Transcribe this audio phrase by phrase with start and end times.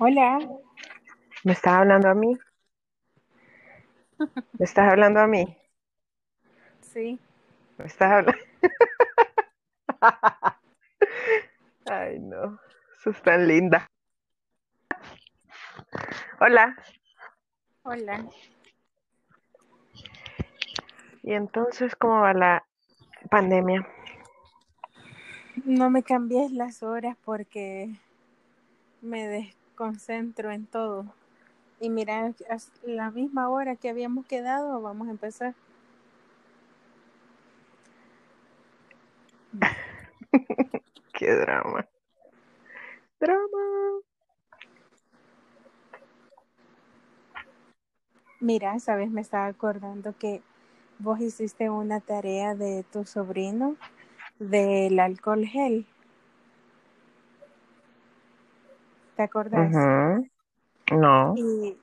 [0.00, 0.38] Hola.
[1.44, 2.36] ¿Me estás hablando a mí?
[4.58, 5.56] ¿Me estás hablando a mí?
[6.80, 7.20] Sí.
[7.78, 8.40] ¿Me estás hablando?
[11.86, 12.58] Ay, no.
[13.02, 13.86] Sos tan linda.
[16.40, 16.76] Hola.
[17.82, 18.24] Hola.
[21.22, 22.64] ¿Y entonces cómo va la
[23.28, 23.86] pandemia?
[25.64, 27.94] No me cambies las horas porque
[29.00, 31.06] me desconcentro en todo.
[31.80, 35.54] Y mira, a la misma hora que habíamos quedado, vamos a empezar.
[41.12, 41.86] Qué drama.
[43.20, 44.00] Drama.
[48.40, 50.42] Mira, sabes, me estaba acordando que
[50.98, 53.76] vos hiciste una tarea de tu sobrino
[54.38, 55.86] del alcohol gel.
[59.16, 59.72] ¿Te acordás?
[60.92, 61.34] No.
[61.36, 61.76] Y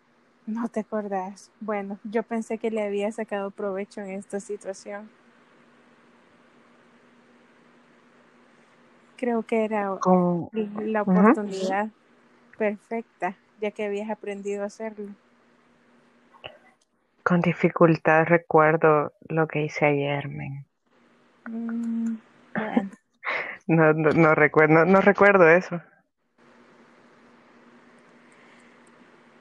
[0.46, 1.52] no te acordás.
[1.60, 5.10] Bueno, yo pensé que le había sacado provecho en esta situación.
[9.18, 10.00] Creo que era
[10.52, 11.90] la oportunidad
[12.58, 15.10] perfecta, ya que habías aprendido a hacerlo.
[17.32, 20.66] Con dificultad recuerdo lo que hice ayer, men.
[21.46, 22.18] Mm,
[22.54, 22.92] bueno.
[23.68, 25.82] no, no, no, recuerdo, no, recuerdo eso.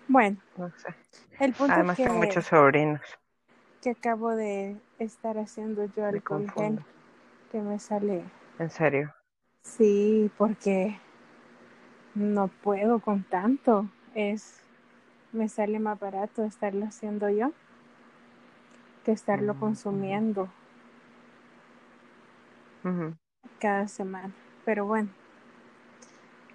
[0.07, 0.95] Bueno, no sé.
[1.41, 3.01] El punto Además que, tengo muchos sobrinos.
[3.83, 6.79] Que acabo de estar haciendo yo al gel
[7.51, 8.23] que me sale.
[8.61, 9.13] ¿En serio?
[9.65, 10.97] Sí, porque
[12.15, 13.91] no puedo con tanto.
[14.15, 14.63] Es
[15.33, 17.53] me sale más barato estarlo haciendo yo
[19.05, 20.49] que estarlo consumiendo
[23.59, 24.33] cada semana.
[24.65, 25.11] Pero bueno,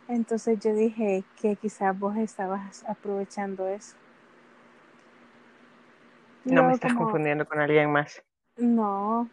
[0.08, 3.96] entonces yo dije que quizás vos estabas aprovechando eso.
[6.46, 8.24] No me estás confundiendo con alguien más.
[8.58, 9.28] No,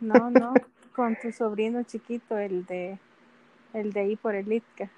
[0.00, 0.54] no, no,
[0.94, 2.98] con tu sobrino chiquito, el de
[3.72, 4.88] el de ahí por el ITCA.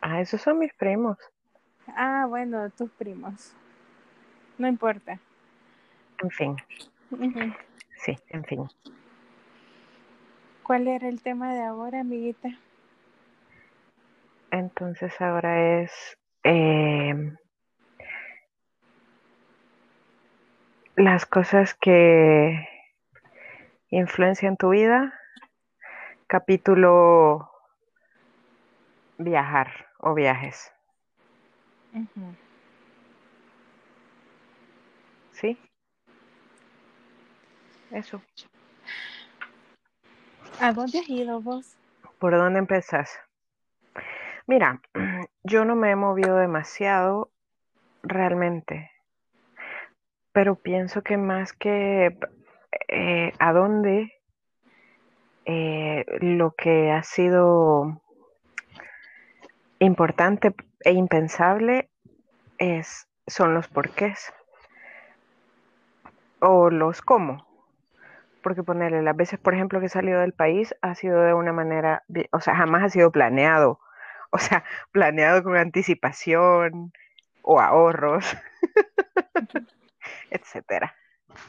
[0.00, 1.16] Ah, esos son mis primos.
[1.88, 3.54] Ah, bueno, tus primos.
[4.58, 5.18] No importa.
[6.22, 6.56] En fin.
[8.04, 8.68] Sí, en fin.
[10.62, 12.48] ¿Cuál era el tema de ahora, amiguita?
[14.50, 17.36] Entonces ahora es em,
[20.96, 22.68] las cosas que
[23.90, 25.12] influencian tu vida.
[26.26, 27.50] Capítulo
[29.18, 30.73] viajar o viajes.
[35.32, 35.58] ¿Sí?
[37.90, 38.20] Eso.
[40.60, 41.76] ¿A dónde has ido vos?
[42.18, 43.18] ¿Por dónde empezás?
[44.46, 44.80] Mira,
[45.44, 47.30] yo no me he movido demasiado
[48.02, 48.90] realmente,
[50.32, 52.18] pero pienso que más que
[52.88, 54.12] eh, a dónde,
[55.44, 58.02] eh, lo que ha sido
[59.78, 61.90] importante e impensable
[62.58, 64.32] es, son los porqués
[66.40, 67.46] o los cómo.
[68.42, 71.52] Porque ponerle las veces, por ejemplo, que he salido del país ha sido de una
[71.52, 73.80] manera, o sea, jamás ha sido planeado.
[74.36, 76.92] O sea, planeado con anticipación
[77.42, 78.36] o ahorros,
[80.30, 80.92] etcétera.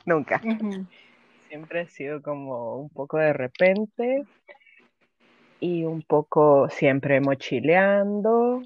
[0.05, 0.39] Nunca.
[1.47, 4.23] Siempre ha sido como un poco de repente
[5.59, 8.61] y un poco siempre mochileando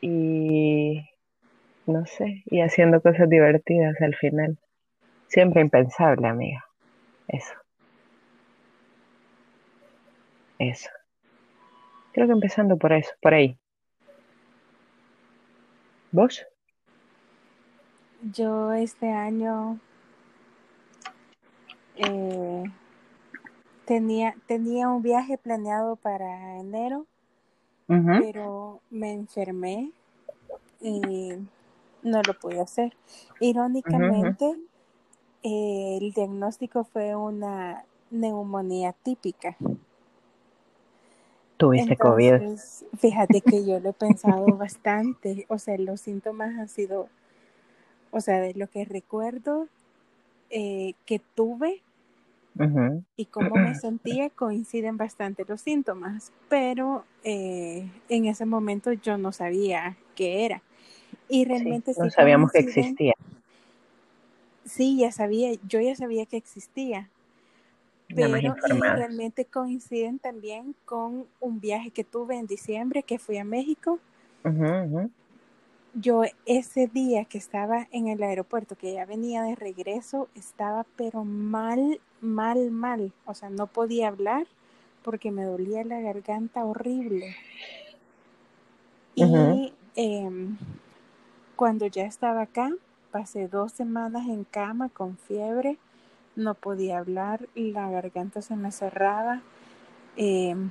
[0.00, 1.08] y
[1.86, 4.58] no sé, y haciendo cosas divertidas al final.
[5.26, 6.64] Siempre impensable, amiga.
[7.28, 7.54] Eso.
[10.58, 10.90] Eso.
[12.12, 13.58] Creo que empezando por eso, por ahí.
[16.10, 16.46] ¿Vos?
[18.22, 19.78] Yo este año
[21.96, 22.64] eh,
[23.84, 27.06] tenía, tenía un viaje planeado para enero,
[27.88, 29.90] pero me enfermé
[30.80, 31.32] y
[32.02, 32.94] no lo pude hacer.
[33.40, 34.54] Irónicamente,
[35.42, 39.56] el diagnóstico fue una neumonía típica.
[41.56, 42.56] Tuviste COVID.
[42.98, 45.46] Fíjate que yo lo he pensado bastante.
[45.48, 47.08] O sea, los síntomas han sido,
[48.12, 49.66] o sea, de lo que recuerdo
[50.50, 51.82] eh, que tuve
[53.16, 59.32] y cómo me sentía coinciden bastante los síntomas, pero eh, en ese momento yo no
[59.32, 60.62] sabía qué era.
[61.28, 63.12] Y realmente no sabíamos que existía.
[64.64, 67.08] Sí, ya sabía, yo ya sabía que existía.
[68.14, 73.44] Pero y realmente coinciden también con un viaje que tuve en diciembre que fui a
[73.44, 73.98] México.
[75.94, 81.24] Yo ese día que estaba en el aeropuerto, que ya venía de regreso, estaba pero
[81.24, 83.12] mal, mal, mal.
[83.24, 84.46] O sea, no podía hablar
[85.02, 87.34] porque me dolía la garganta horrible.
[89.14, 90.56] Y em,
[91.56, 92.70] cuando ya estaba acá,
[93.10, 95.78] pasé dos semanas en cama con fiebre,
[96.36, 99.42] no podía hablar, la garganta se me cerraba,
[100.16, 100.70] em,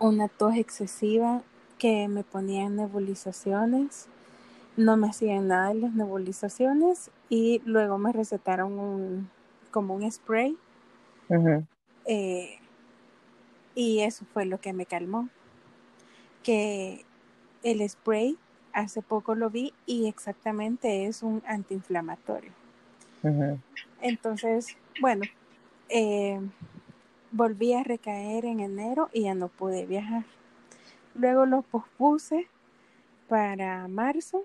[0.00, 1.42] una tos excesiva
[1.78, 4.08] que me ponía en nebulizaciones,
[4.76, 9.30] no me hacían nada en las nebulizaciones y luego me recetaron un,
[9.70, 10.56] como un spray.
[12.04, 12.58] Eh,
[13.74, 15.28] y eso fue lo que me calmó.
[16.42, 17.04] Que
[17.62, 18.38] el spray,
[18.72, 22.52] hace poco lo vi y exactamente es un antiinflamatorio.
[24.00, 25.24] Entonces, bueno,
[25.88, 26.40] eh,
[27.32, 30.24] volví a recaer en enero y ya no pude viajar.
[31.18, 32.48] Luego lo pospuse
[33.28, 34.44] para marzo.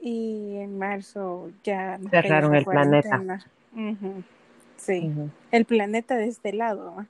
[0.00, 3.24] Y en marzo ya cerraron el planeta.
[4.76, 5.10] Sí,
[5.50, 7.06] el planeta de este lado.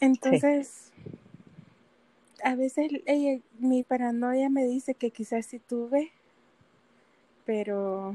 [0.00, 0.92] Entonces,
[2.42, 6.10] a veces ella, mi paranoia me dice que quizás sí tuve,
[7.44, 8.14] pero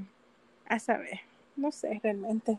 [0.67, 1.19] a saber,
[1.55, 2.57] no sé realmente.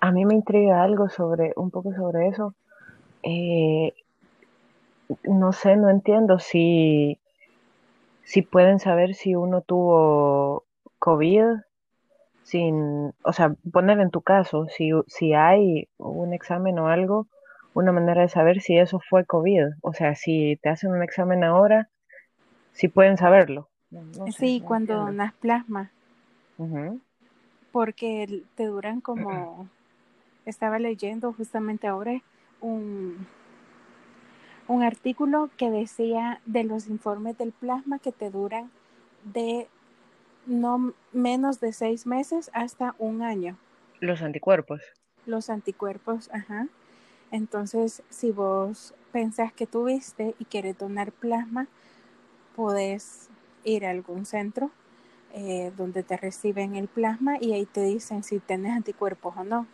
[0.00, 2.54] A mí me intriga algo sobre, un poco sobre eso.
[3.22, 3.92] Eh,
[5.24, 7.18] no sé, no entiendo si,
[8.22, 10.64] si pueden saber si uno tuvo
[10.98, 11.60] COVID
[12.42, 17.28] sin, o sea, poner en tu caso, si, si hay un examen o algo,
[17.74, 19.74] una manera de saber si eso fue COVID.
[19.82, 21.88] O sea, si te hacen un examen ahora,
[22.72, 23.68] si pueden saberlo.
[24.36, 25.90] sí, cuando donas plasma.
[27.72, 29.68] Porque te duran como,
[30.44, 32.20] estaba leyendo justamente ahora
[32.60, 33.26] un,
[34.70, 38.70] un artículo que decía de los informes del plasma que te duran
[39.24, 39.66] de
[40.46, 43.56] no menos de seis meses hasta un año.
[43.98, 44.80] Los anticuerpos.
[45.26, 46.68] Los anticuerpos, ajá.
[47.32, 51.66] Entonces, si vos pensás que tuviste y quieres donar plasma,
[52.54, 53.28] podés
[53.64, 54.70] ir a algún centro
[55.34, 59.66] eh, donde te reciben el plasma y ahí te dicen si tienes anticuerpos o no.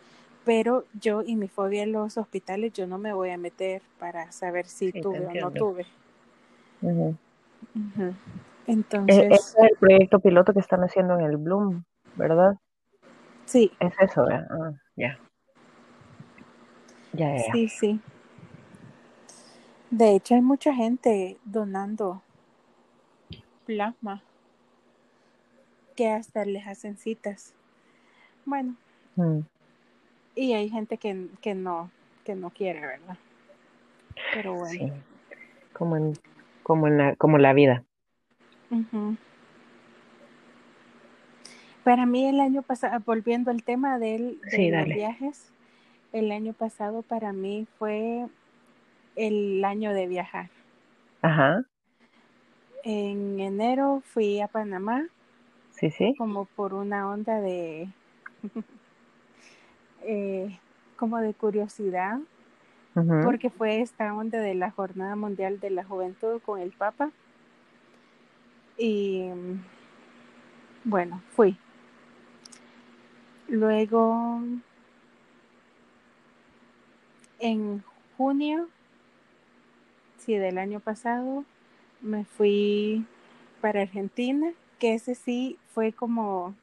[0.47, 4.31] Pero yo y mi fobia en los hospitales, yo no me voy a meter para
[4.31, 5.85] saber si tuve o no tuve.
[8.65, 9.25] Entonces.
[9.25, 11.83] Ese es el proyecto piloto que están haciendo en el Bloom,
[12.15, 12.55] ¿verdad?
[13.43, 13.73] Sí.
[13.81, 15.19] Es eso, ah, ya.
[17.51, 17.99] Sí, sí.
[19.91, 22.21] De hecho, hay mucha gente donando
[23.65, 24.23] plasma
[25.97, 27.53] que hasta les hacen citas.
[28.45, 28.77] Bueno.
[29.17, 29.39] Mm.
[30.37, 31.89] Y hay gente que, que no
[32.27, 33.17] que no quiere, ¿verdad?
[34.33, 34.69] Pero bueno.
[34.69, 34.91] Sí.
[35.71, 36.13] Como en,
[36.61, 37.85] como en la, como la vida.
[41.85, 45.53] Para mí el año pasado, volviendo al tema de, de los viajes,
[46.11, 48.27] el año pasado para mí fue
[49.15, 50.49] el año de viajar.
[51.21, 51.63] Ajá.
[52.83, 55.07] En enero fui a Panamá.
[55.71, 56.13] Sí, sí.
[56.17, 57.87] Como por una onda de,
[60.07, 60.57] eh,
[60.95, 62.19] como de curiosidad,
[63.23, 67.11] porque fue esta onda de la Jornada Mundial de la Juventud con el Papa.
[68.77, 69.29] Y
[70.83, 71.57] bueno, fui.
[73.47, 74.41] Luego
[77.39, 77.83] en
[78.17, 78.67] junio,
[80.17, 81.43] sí, del año pasado,
[82.01, 83.05] me fui
[83.61, 86.55] para Argentina, que ese sí fue como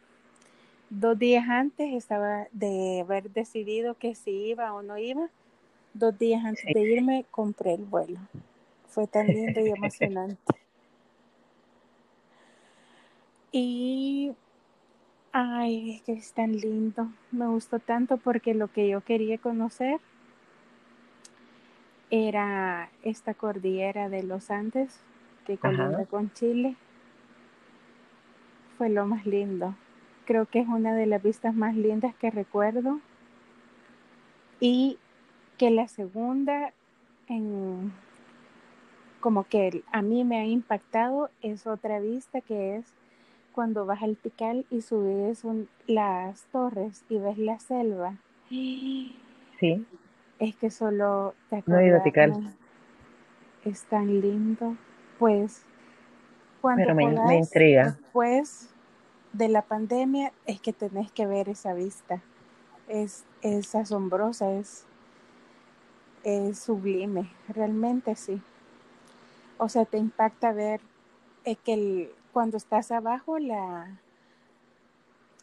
[1.00, 5.28] dos días antes, estaba de haber decidido que si iba o no iba.
[5.92, 8.18] Dos días antes de irme, compré el vuelo.
[8.88, 10.38] Fue tan lindo y emocionante.
[13.56, 14.32] Y
[15.30, 17.08] ay, es que es tan lindo.
[17.30, 20.00] Me gustó tanto porque lo que yo quería conocer
[22.10, 24.98] era esta cordillera de los Andes
[25.46, 26.74] que colinda con Chile.
[28.76, 29.76] Fue lo más lindo.
[30.24, 33.00] Creo que es una de las vistas más lindas que recuerdo.
[34.60, 34.98] Y
[35.58, 36.72] que la segunda,
[37.28, 37.92] en,
[39.20, 42.94] como que a mí me ha impactado, es otra vista que es
[43.52, 45.44] cuando vas al Tikal y subes
[45.86, 48.16] las torres y ves la selva.
[48.48, 49.16] Sí.
[50.38, 52.02] Es que solo te No he ido
[53.64, 54.76] Es tan lindo.
[55.18, 55.64] Pues,
[56.60, 57.84] cuando me, intriga.
[57.92, 58.73] después
[59.34, 62.22] de la pandemia es que tenés que ver esa vista.
[62.88, 64.84] Es, es asombrosa, es,
[66.22, 68.40] es sublime, realmente sí.
[69.58, 70.80] O sea, te impacta ver
[71.44, 73.98] eh, que cuando estás abajo la,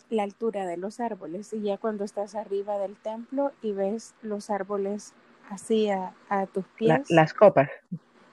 [0.09, 4.49] la altura de los árboles y ya cuando estás arriba del templo y ves los
[4.49, 5.13] árboles
[5.49, 6.13] así a,
[6.53, 7.09] tus pies.
[7.09, 7.69] las copas.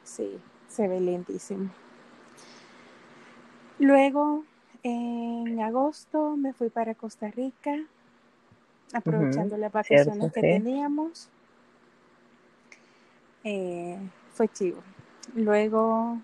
[0.05, 0.39] Sí,
[0.69, 1.71] se ve lindísimo.
[3.79, 4.45] Luego,
[4.83, 7.77] en agosto me fui para Costa Rica,
[8.93, 11.29] aprovechando las vacaciones que teníamos.
[13.45, 13.99] Eh,
[14.35, 14.83] fue chivo.
[15.35, 16.19] Luego,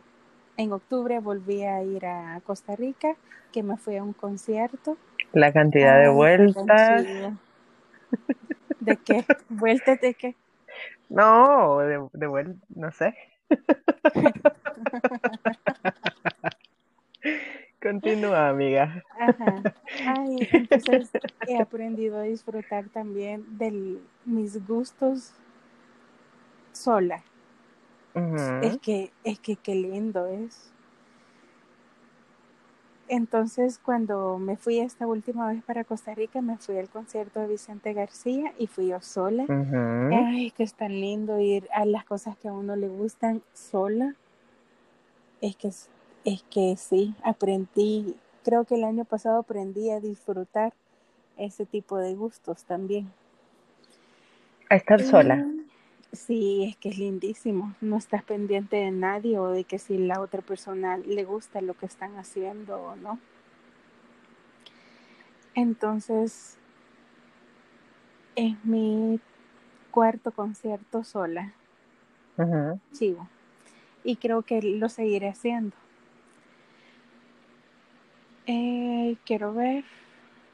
[0.56, 3.16] en octubre volví a ir a Costa Rica,
[3.52, 4.96] que me fui a un concierto.
[5.32, 7.06] La cantidad de vueltas.
[8.80, 9.24] ¿De qué?
[9.48, 10.36] ¿Vueltas de qué?
[11.08, 13.14] No, de, de vuelta, no sé.
[17.84, 19.04] Continúa, amiga.
[19.20, 19.62] Ajá.
[20.06, 21.10] Ay, entonces
[21.46, 25.34] he aprendido a disfrutar también de mis gustos
[26.72, 27.22] sola.
[28.62, 30.72] Es que, es que qué lindo es.
[33.08, 37.48] Entonces, cuando me fui esta última vez para Costa Rica, me fui al concierto de
[37.48, 39.44] Vicente García y fui yo sola.
[40.10, 44.14] Ay, que es tan lindo ir a las cosas que a uno le gustan sola.
[45.42, 45.90] Es que, es
[46.50, 50.72] que sí, aprendí, creo que el año pasado aprendí a disfrutar
[51.36, 53.12] ese tipo de gustos también.
[54.70, 55.46] A estar sola.
[56.12, 57.74] Sí, es que es lindísimo.
[57.80, 61.74] No estás pendiente de nadie o de que si la otra persona le gusta lo
[61.74, 63.18] que están haciendo o no.
[65.54, 66.56] Entonces,
[68.36, 69.20] es mi
[69.90, 71.52] cuarto concierto sola.
[72.92, 73.28] Chivo.
[74.02, 75.76] Y creo que lo seguiré haciendo.
[78.46, 79.84] Eh, quiero ver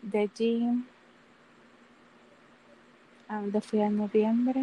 [0.03, 0.85] de allí
[3.29, 4.61] a donde fui en noviembre.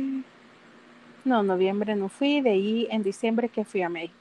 [1.26, 4.16] No, noviembre no fui, de ahí en diciembre que fui a México.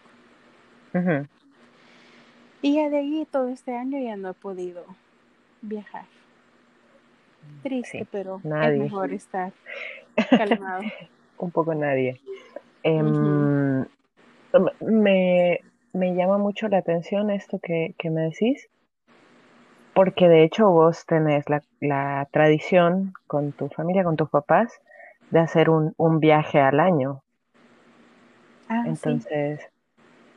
[2.62, 4.84] Y de ahí todo este año ya no he podido
[5.62, 6.06] viajar.
[7.62, 9.52] Triste, pero es mejor estar
[10.30, 10.82] calmado.
[11.38, 12.20] Un poco nadie.
[12.82, 13.84] Em,
[14.80, 15.60] me,
[15.92, 18.68] me, llama mucho la atención esto que, que, me decís,
[19.96, 24.78] porque de hecho vos tenés la, la tradición con tu familia, con tus papás,
[25.30, 27.22] de hacer un, un viaje al año.
[28.68, 29.66] Ah, Entonces,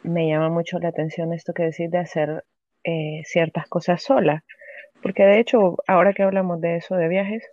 [0.02, 2.46] me llama mucho la atención esto que decís de hacer
[2.86, 4.46] eh, ciertas cosas sola.
[5.04, 7.44] Porque de hecho, ahora que hablamos de eso de viajes,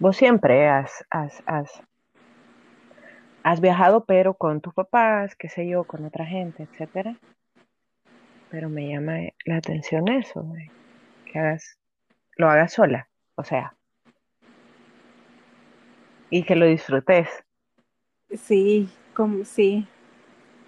[0.00, 1.70] vos siempre has, has, has,
[3.44, 7.14] has viajado, pero con tus papás, qué sé yo, con otra gente, etcétera.
[8.50, 10.44] Pero me llama la atención eso,
[11.28, 11.78] que hagas,
[12.36, 13.08] lo hagas sola.
[13.36, 13.74] O sea,
[16.30, 17.28] y que lo disfrutes.
[18.36, 19.86] Sí, como sí.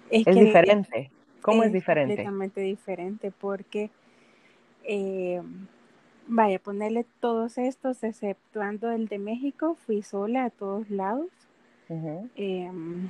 [0.09, 1.11] Es, diferente.
[1.41, 2.15] ¿Cómo es, diferente?
[2.15, 3.89] Completamente diferente porque,
[4.83, 5.41] eh,
[6.27, 11.29] vaya, ponerle todos estos, exceptuando el de México, fui sola a todos lados.
[12.35, 13.09] Em,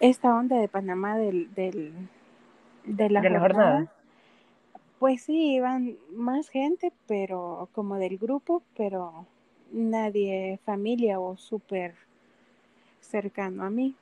[0.00, 1.92] esta onda de Panamá del, del
[2.84, 3.92] de la, jornada,
[4.98, 9.26] pues sí, iban más gente, pero como del grupo, pero
[9.72, 11.94] nadie familia o súper
[13.00, 13.94] cercano a mí.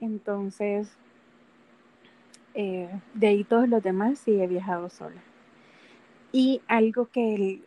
[0.00, 0.96] Entonces,
[2.54, 5.22] eh, de ahí todos los demás sí he viajado sola.
[6.32, 7.60] Y algo que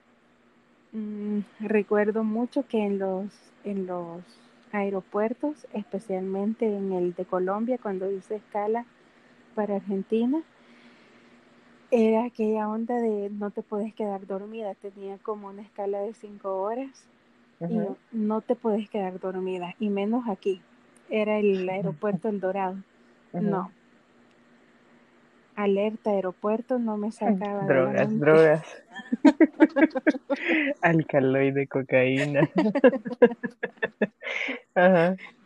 [0.92, 3.32] mm, recuerdo mucho que en los,
[3.64, 4.24] en los
[4.72, 8.86] aeropuertos, especialmente en el de Colombia, cuando hice escala
[9.56, 10.44] para Argentina,
[11.96, 16.62] era aquella onda de no te puedes quedar dormida, tenía como una escala de cinco
[16.62, 16.90] horas
[17.70, 17.80] y
[18.12, 20.62] no te puedes quedar dormida, y menos aquí,
[21.10, 22.76] era el aeropuerto El Dorado,
[23.34, 23.72] no.
[25.56, 27.66] Alerta aeropuerto no me sacaba.
[27.66, 28.68] Drogas, drogas.
[30.82, 32.50] Alcaloide, cocaína.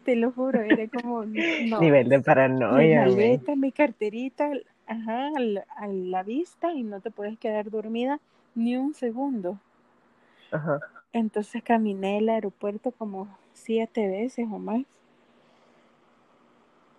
[0.03, 3.05] Te lo juro, era como nivel de paranoia.
[3.05, 4.49] Mi maleta, mi carterita,
[4.89, 5.29] ajá,
[5.77, 8.19] a la vista y no te puedes quedar dormida
[8.55, 9.59] ni un segundo.
[10.51, 10.79] Ajá.
[11.13, 14.83] Entonces caminé el aeropuerto como siete veces o más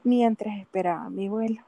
[0.04, 1.62] mientras esperaba mi vuelo.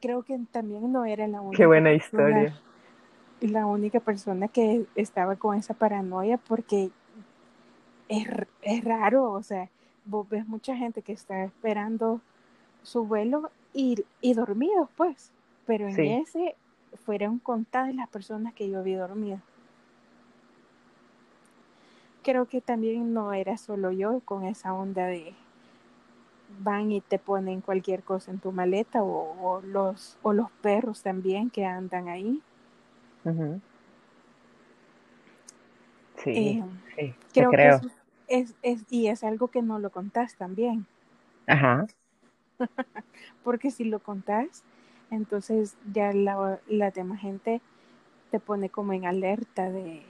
[0.00, 1.56] Creo que también no era la única.
[1.56, 2.58] Qué buena historia.
[3.40, 6.90] la única persona que estaba con esa paranoia porque
[8.08, 8.26] es,
[8.62, 9.68] es raro, o sea,
[10.04, 12.20] vos ves mucha gente que está esperando
[12.82, 15.30] su vuelo y, y dormidos, pues.
[15.66, 16.56] Pero en ese
[17.04, 19.38] fueron contadas las personas que yo vi dormido.
[22.22, 25.34] Creo que también no era solo yo con esa onda de
[26.60, 31.50] van y te ponen cualquier cosa en tu maleta o, los o los perros también
[31.50, 32.40] que andan ahí.
[36.24, 36.62] Sí,
[36.96, 37.68] eh, creo, que
[38.28, 40.86] es, es, y es algo que no lo contás también.
[41.46, 41.86] Ajá.
[43.44, 44.64] Porque si lo contás,
[45.10, 47.60] entonces ya la, la demás gente
[48.30, 50.02] te pone como en alerta de,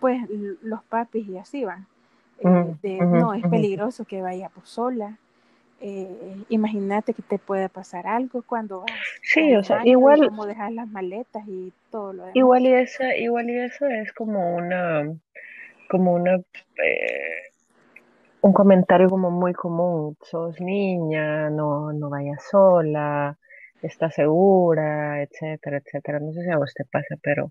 [0.00, 0.22] pues,
[0.62, 1.86] los papis y así van.
[2.82, 5.18] Eh, no, es peligroso que vaya por sola.
[5.80, 8.90] Eh, imagínate que te puede pasar algo cuando vas.
[9.22, 10.28] Sí, o sea, igual.
[10.28, 12.36] Como dejar las maletas y todo lo demás.
[12.36, 15.14] Igual y, esa, igual y eso es como una,
[15.88, 17.45] como una, eh,
[18.46, 20.16] un comentario como muy común.
[20.22, 23.36] Sos niña, no, no vayas sola,
[23.82, 26.20] está segura, etcétera, etcétera.
[26.20, 27.50] No sé si a vos te pasa, pero,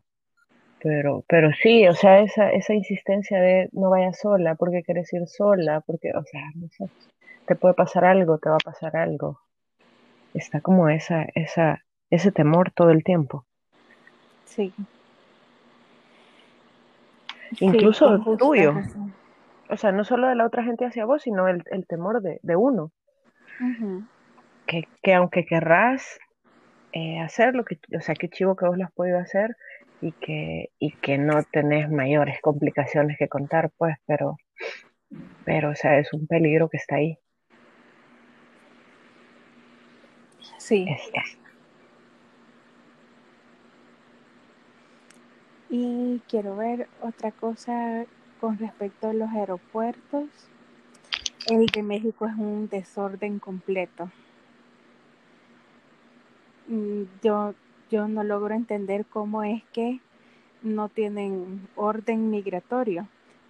[0.81, 5.27] pero, pero sí, o sea, esa, esa insistencia de no vayas sola, porque quieres ir
[5.27, 6.89] sola, porque, o sea, no sé,
[7.45, 9.39] te puede pasar algo, te va a pasar algo.
[10.33, 13.45] Está como esa, esa, ese temor todo el tiempo.
[14.45, 14.73] Sí.
[17.59, 18.73] Incluso tuyo.
[19.69, 22.39] O sea, no solo de la otra gente hacia vos, sino el, el temor de,
[22.43, 22.91] de uno.
[24.67, 26.19] que, que, aunque querrás
[26.91, 29.55] eh, hacer lo que, o sea, qué chivo que vos lo has podido hacer
[30.01, 34.37] y que, y que no tenés mayores complicaciones que contar, pues, pero,
[35.45, 37.17] pero, o sea, es un peligro que está ahí.
[40.57, 40.87] Sí.
[45.69, 48.05] Y quiero ver otra cosa
[48.45, 50.29] con respecto a los aeropuertos.
[51.47, 54.11] El de México es un desorden completo.
[56.67, 57.55] Mm, yo,
[57.89, 59.99] yo no logro entender cómo es que
[60.61, 63.07] no tienen orden migratorio,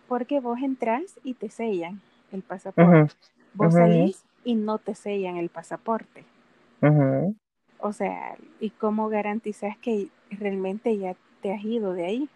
[0.07, 1.99] porque vos entras y te sellan
[2.31, 3.13] el pasaporte.
[3.53, 6.23] Vos salís y no te sellan el pasaporte.
[7.79, 12.29] O sea, ¿y cómo garantizas que realmente ya te has ido de ahí?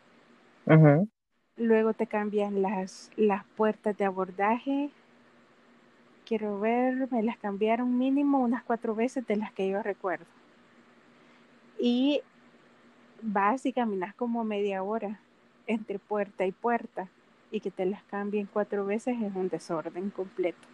[1.59, 4.89] Luego te cambian las, las puertas de abordaje.
[6.25, 10.25] Quiero ver, me las cambiaron mínimo unas cuatro veces de las que yo recuerdo.
[11.77, 12.21] Y
[13.21, 15.19] vas y caminas como media hora
[15.67, 17.09] entre puerta y puerta
[17.51, 20.65] y que te las cambien cuatro veces es un desorden completo.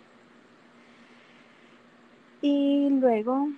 [2.42, 3.50] Y luego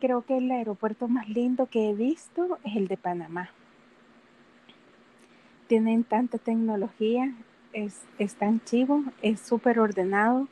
[0.00, 3.50] creo que el aeropuerto más lindo que he visto es el de Panamá.
[5.70, 7.32] Tienen tanta tecnología,
[7.72, 10.48] es, es tan chivo, es súper ordenado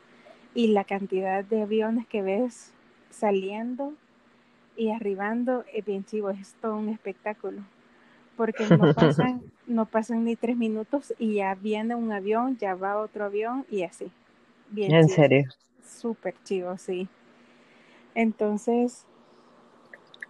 [0.55, 2.73] y la cantidad de aviones que ves
[3.11, 3.95] saliendo
[4.77, 7.63] y arribando es bien chivo, es todo un espectáculo.
[8.37, 12.97] Porque no pasan, no pasan ni tres minutos y ya viene un avión, ya va
[12.97, 14.13] otro avión y así.
[14.71, 15.49] Bien ¿En serio?
[15.85, 17.09] Súper chivo, sí.
[18.15, 19.05] Entonces,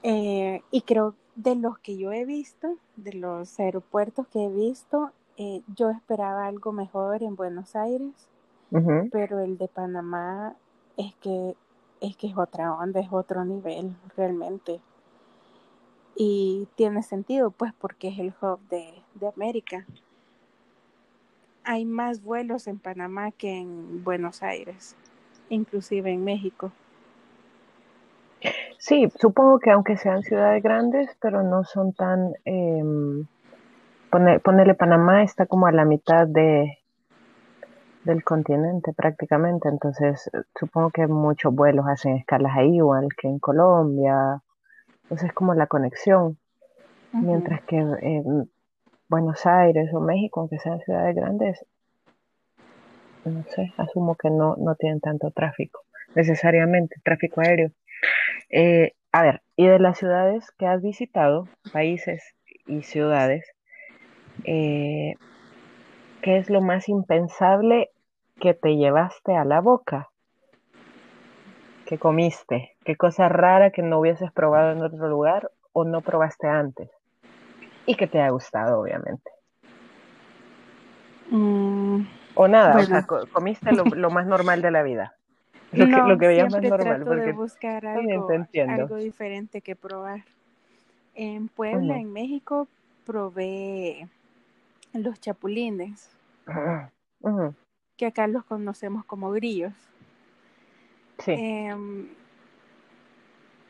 [0.03, 5.12] eh, y creo de los que yo he visto, de los aeropuertos que he visto,
[5.37, 8.12] eh, yo esperaba algo mejor en Buenos Aires,
[9.12, 10.57] pero el de Panamá
[10.96, 11.57] es que
[12.01, 14.81] es que es otra onda, es otro nivel realmente.
[16.16, 19.87] Y tiene sentido, pues, porque es el hub de, de América.
[21.62, 24.96] Hay más vuelos en Panamá que en Buenos Aires,
[25.48, 26.72] inclusive en México.
[28.88, 32.33] Sí, supongo que aunque sean ciudades grandes, pero no son tan...
[32.46, 32.83] Eh,
[34.42, 36.79] ponerle Panamá está como a la mitad de,
[38.05, 44.40] del continente prácticamente, entonces supongo que muchos vuelos hacen escalas ahí, igual que en Colombia,
[45.03, 46.38] entonces es como la conexión,
[47.12, 48.51] mientras que en
[49.11, 51.62] Buenos Aires o México, aunque sean ciudades grandes,
[53.27, 55.83] no sé, asumo que no, no tienen tanto tráfico,
[56.14, 57.70] necesariamente tráfico aéreo.
[58.51, 62.23] Eh, a ver, y de las ciudades que has visitado, países
[62.67, 63.45] y ciudades,
[64.45, 65.15] eh,
[66.23, 67.91] ¿qué es lo más impensable
[68.41, 70.09] que te llevaste a la boca?
[71.87, 72.77] ¿Qué comiste?
[72.85, 76.91] ¿Qué cosa rara que no hubieses probado en otro lugar o no probaste antes?
[77.87, 79.31] Y que te ha gustado, obviamente.
[81.31, 82.03] Mm,
[82.35, 85.18] o nada, o sea, comiste lo más normal de la vida
[85.73, 87.05] lo que, lo que veía más normal.
[87.05, 88.29] Trato de buscar algo,
[88.69, 90.25] algo diferente que probar.
[91.15, 92.69] En Puebla, en México,
[93.05, 94.09] probé
[94.93, 96.11] los chapulines,
[97.97, 99.73] que acá los conocemos como grillos.
[101.19, 101.33] Sí.
[101.37, 102.09] Em,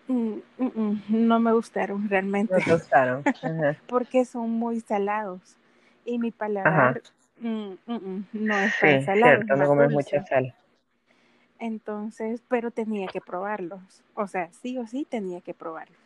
[0.09, 2.55] Mm, mm, mm, no me gustaron realmente.
[2.55, 3.23] No te gustaron.
[3.87, 5.57] Porque son muy salados.
[6.05, 7.03] Y mi paladar
[7.41, 9.45] no es para salados.
[9.45, 10.55] Cierto, no comes mucha sal.
[11.59, 14.03] Entonces, pero tenía que probarlos.
[14.14, 15.99] O sea, sí o sí tenía que probarlos.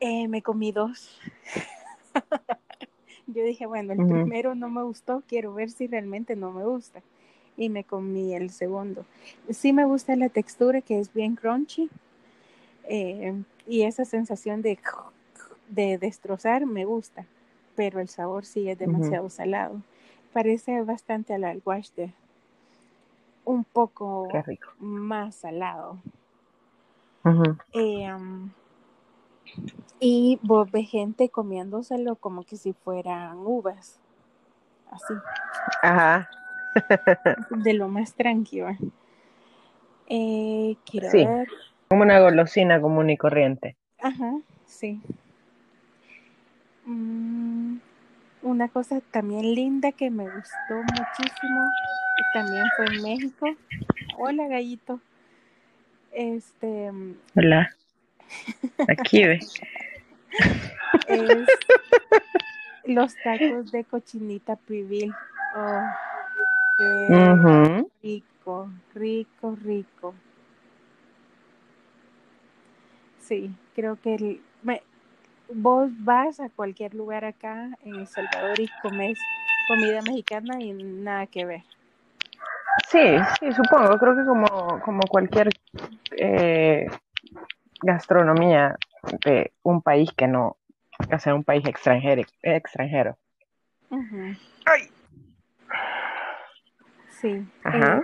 [0.00, 1.20] Eh, me comí dos.
[3.26, 7.02] Yo dije, bueno, el primero no me gustó, quiero ver si realmente no me gusta.
[7.56, 9.04] Y me comí el segundo.
[9.50, 11.90] Sí me gusta la textura que es bien crunchy.
[12.88, 14.78] Eh, y esa sensación de,
[15.68, 17.26] de destrozar me gusta.
[17.76, 19.80] Pero el sabor sí es demasiado salado.
[20.32, 22.12] Parece bastante al alguaste
[23.50, 24.28] un poco
[24.78, 25.98] más salado.
[27.72, 28.50] Eh, um,
[29.98, 33.98] y vos ves gente comiéndoselo como que si fueran uvas.
[34.90, 35.14] Así.
[35.82, 36.28] Ajá.
[37.50, 38.70] de lo más tranquilo.
[40.06, 41.08] Eh, quiero
[41.88, 43.76] Como una golosina común y corriente.
[44.02, 45.00] Ajá, sí.
[46.86, 47.78] Mm,
[48.42, 51.70] una cosa también linda que me gustó muchísimo
[52.32, 53.46] también fue en México.
[54.18, 55.00] Hola, gallito.
[56.12, 56.90] Este.
[57.34, 57.74] Hola.
[58.88, 59.40] Aquí ve.
[62.84, 65.12] los tacos de cochinita pibil.
[65.56, 65.82] Oh,
[66.78, 70.14] qué rico, rico, rico.
[73.20, 74.40] Sí, creo que el,
[75.54, 79.18] vos vas a cualquier lugar acá en El Salvador y comes
[79.66, 81.62] comida mexicana y nada que ver.
[82.88, 83.98] Sí, sí, supongo.
[83.98, 85.50] Creo que como, como cualquier
[86.16, 86.86] eh,
[87.82, 88.76] gastronomía
[89.24, 90.56] de un país que no,
[91.12, 92.22] o sea, un país extranjero.
[92.42, 93.16] extranjero.
[94.66, 94.88] Ay.
[97.20, 97.44] Sí.
[97.64, 98.02] Ajá.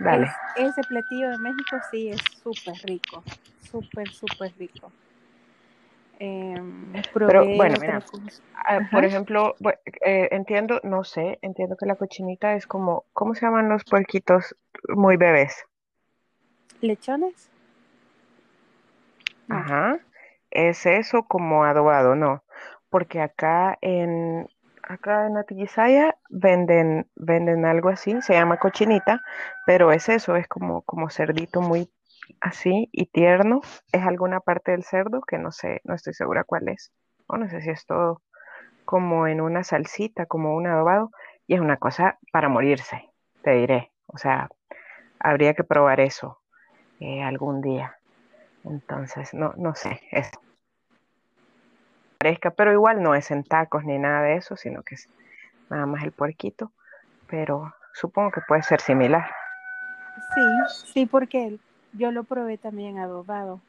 [0.00, 0.28] Dale.
[0.56, 3.22] ese platillo de México sí es súper rico,
[3.70, 4.90] súper, súper rico.
[6.18, 8.02] Em, pero bueno, mira,
[8.54, 9.54] ah, por ejemplo,
[10.04, 14.56] eh, entiendo, no sé, entiendo que la cochinita es como, ¿cómo se llaman los puerquitos
[14.88, 15.64] muy bebés?
[16.80, 17.50] ¿Lechones?
[19.48, 19.98] Ajá,
[20.50, 22.42] es eso como adobado, no,
[22.88, 24.48] porque acá en,
[24.82, 29.22] acá en Atiquizaya venden, venden algo así, se llama cochinita,
[29.66, 31.90] pero es eso, es como, como cerdito muy
[32.40, 33.60] así y tierno
[33.92, 36.92] es alguna parte del cerdo que no sé, no estoy segura cuál es.
[37.26, 38.22] O no sé si es todo
[38.84, 41.10] como en una salsita, como un adobado,
[41.46, 43.10] y es una cosa para morirse,
[43.42, 43.92] te diré.
[44.06, 44.48] O sea,
[45.18, 46.40] habría que probar eso
[47.00, 47.98] eh, algún día.
[48.64, 50.00] Entonces, no, no sé,
[52.18, 55.08] parezca, pero igual no es en tacos ni nada de eso, sino que es
[55.70, 56.72] nada más el puerquito,
[57.28, 59.28] pero supongo que puede ser similar.
[60.34, 60.42] Sí,
[60.92, 61.58] sí, porque
[61.96, 63.60] yo lo probé también adobado.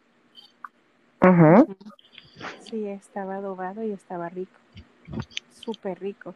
[2.62, 4.60] Sí, estaba adobado y estaba rico.
[5.52, 6.34] Súper rico.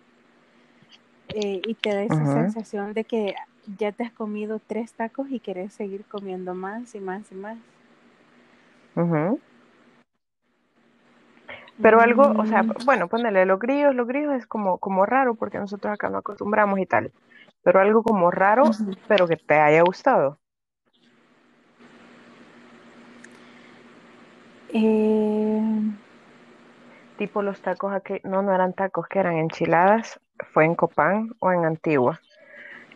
[1.29, 3.35] Eh, y te da esa sensación de que
[3.77, 7.57] ya te has comido tres tacos y querés seguir comiendo más y más y más.
[11.81, 12.73] Pero algo, o sea, mm.
[12.85, 16.79] bueno, ponele los grillos, los grillos es como, como raro porque nosotros acá no acostumbramos
[16.79, 17.11] y tal.
[17.63, 18.63] Pero algo como raro,
[19.07, 20.39] pero que te haya gustado.
[24.73, 25.61] Eh,
[27.17, 30.19] tipo los tacos aquí, no, no eran tacos, que eran enchiladas,
[30.53, 32.21] fue en Copán o en Antigua,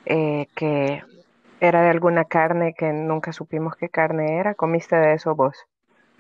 [0.05, 1.03] eh, que
[1.59, 4.55] era de alguna carne que nunca supimos qué carne era.
[4.55, 5.55] ¿Comiste de eso vos?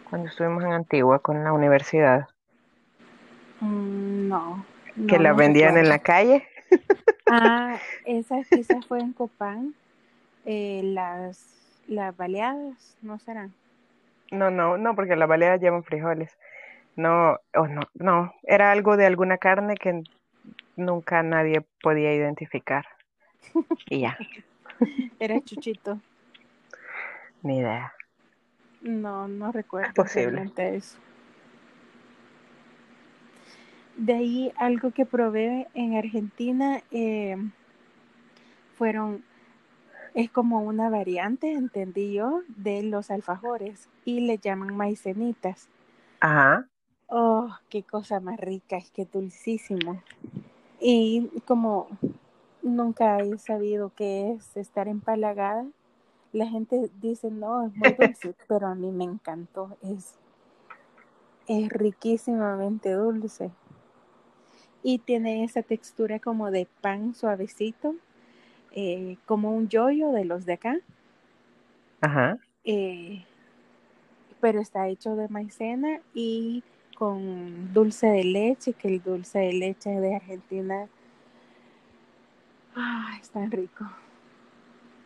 [0.09, 2.27] Cuando estuvimos en Antigua con la universidad.
[3.59, 4.65] Mm, no.
[5.07, 6.47] ¿Que la vendían en la calle?
[7.27, 9.73] Ah, esa quizás fue en Copán.
[10.45, 11.43] Eh, las,
[11.87, 13.51] las baleadas, ¿no serán?
[14.35, 16.37] No, no, no, porque las baleadas llevan frijoles.
[16.95, 20.03] No, oh, no, no, era algo de alguna carne que
[20.75, 22.85] nunca nadie podía identificar.
[23.89, 24.17] Y ya.
[25.19, 25.99] Era chuchito.
[27.43, 27.93] Ni idea.
[28.81, 29.87] No, no recuerdo.
[29.89, 30.51] Es posible.
[30.57, 30.97] Eso.
[33.97, 37.37] De ahí algo que probé en Argentina eh,
[38.77, 39.23] fueron
[40.15, 45.67] es como una variante, entendí yo, de los alfajores y le llaman maicenitas.
[46.21, 46.67] Ajá.
[47.07, 50.01] Oh, qué cosa más rica, es que dulcísimo.
[50.79, 51.89] Y como
[52.61, 55.67] nunca he sabido qué es estar empalagada,
[56.31, 60.15] la gente dice, no, es muy dulce, pero a mí me encantó, es,
[61.47, 63.51] es riquísimamente dulce.
[64.81, 67.95] Y tiene esa textura como de pan suavecito
[68.75, 70.77] eh, como un yoyo de los de acá.
[72.01, 72.37] Ajá.
[72.65, 73.23] Eh,
[74.41, 76.63] pero está hecho de maicena y
[76.97, 80.87] con dulce de leche, que el dulce de leche de Argentina
[82.75, 83.85] ah, es tan rico.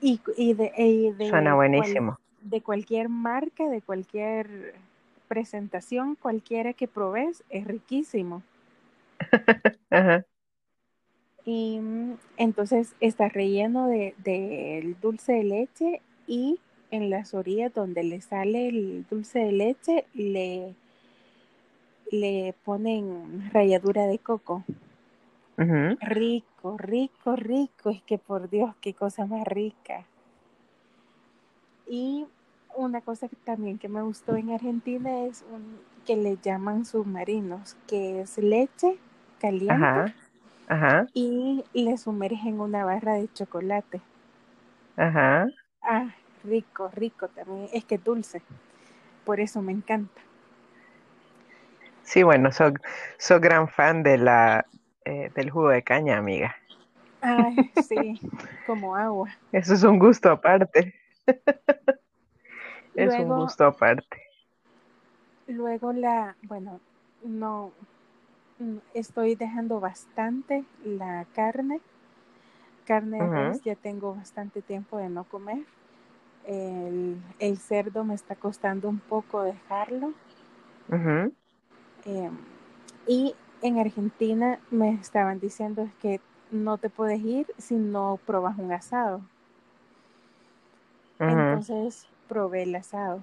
[0.02, 2.20] Y, y de, Suena buenísimo.
[2.42, 4.76] de cualquier marca, de cualquier
[5.28, 8.44] presentación, cualquiera que probes, es riquísimo.
[11.50, 16.60] Y mm, entonces está relleno de, de, dulce de leche y
[16.92, 20.76] en las orillas donde le sale el dulce de leche le,
[22.12, 24.64] le ponen ralladura de coco.
[25.58, 27.90] Rico, rico, rico.
[27.90, 30.06] Es que por Dios, qué cosa más rica.
[31.88, 32.28] Y
[32.76, 37.76] una cosa que también que me gustó en Argentina es un, que le llaman submarinos,
[37.88, 39.00] que es leche
[39.40, 40.14] caliente
[41.14, 44.02] y le sumergen una barra de chocolate.
[44.96, 45.48] Ajá.
[45.82, 47.70] Ah, rico, rico también.
[47.74, 48.42] Es que dulce.
[49.26, 50.22] Por eso me encanta.
[52.04, 52.74] Sí, bueno, soy,
[53.18, 54.66] soy gran fan de la,
[55.06, 56.56] eh, del jugo de caña, amiga.
[57.22, 58.20] Ay, sí,
[58.66, 59.30] como agua.
[59.52, 60.94] Eso es un gusto aparte.
[62.96, 64.24] es un gusto aparte.
[65.48, 66.80] Luego la, bueno,
[67.24, 67.72] no,
[68.94, 71.82] estoy dejando bastante la carne.
[72.86, 73.20] Carne
[73.64, 75.66] ya tengo bastante tiempo de no comer.
[76.46, 80.14] El, cerdo me está costando un poco dejarlo.
[82.06, 82.38] Em,
[83.08, 86.20] y en Argentina me estaban diciendo que
[86.52, 89.22] no te puedes ir si no probas un asado.
[91.20, 93.20] Entonces probé el asado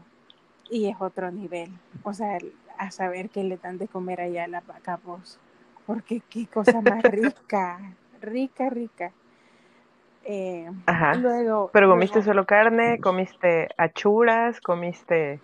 [0.71, 1.71] y es otro nivel.
[2.03, 2.39] O sea,
[2.79, 4.99] a saber qué le dan de comer allá a la vaca
[5.87, 7.81] Porque qué cosa más rica,
[8.21, 9.13] rica, rica.
[10.25, 11.15] Eh, Ajá.
[11.15, 15.41] Luego, Pero comiste solo carne, comiste achuras, comiste,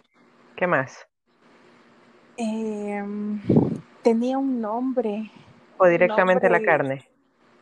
[0.57, 1.07] ¿qué más?
[2.37, 3.41] Em,
[4.03, 5.31] tenía un nombre.
[5.79, 7.05] ¿O directamente la carne?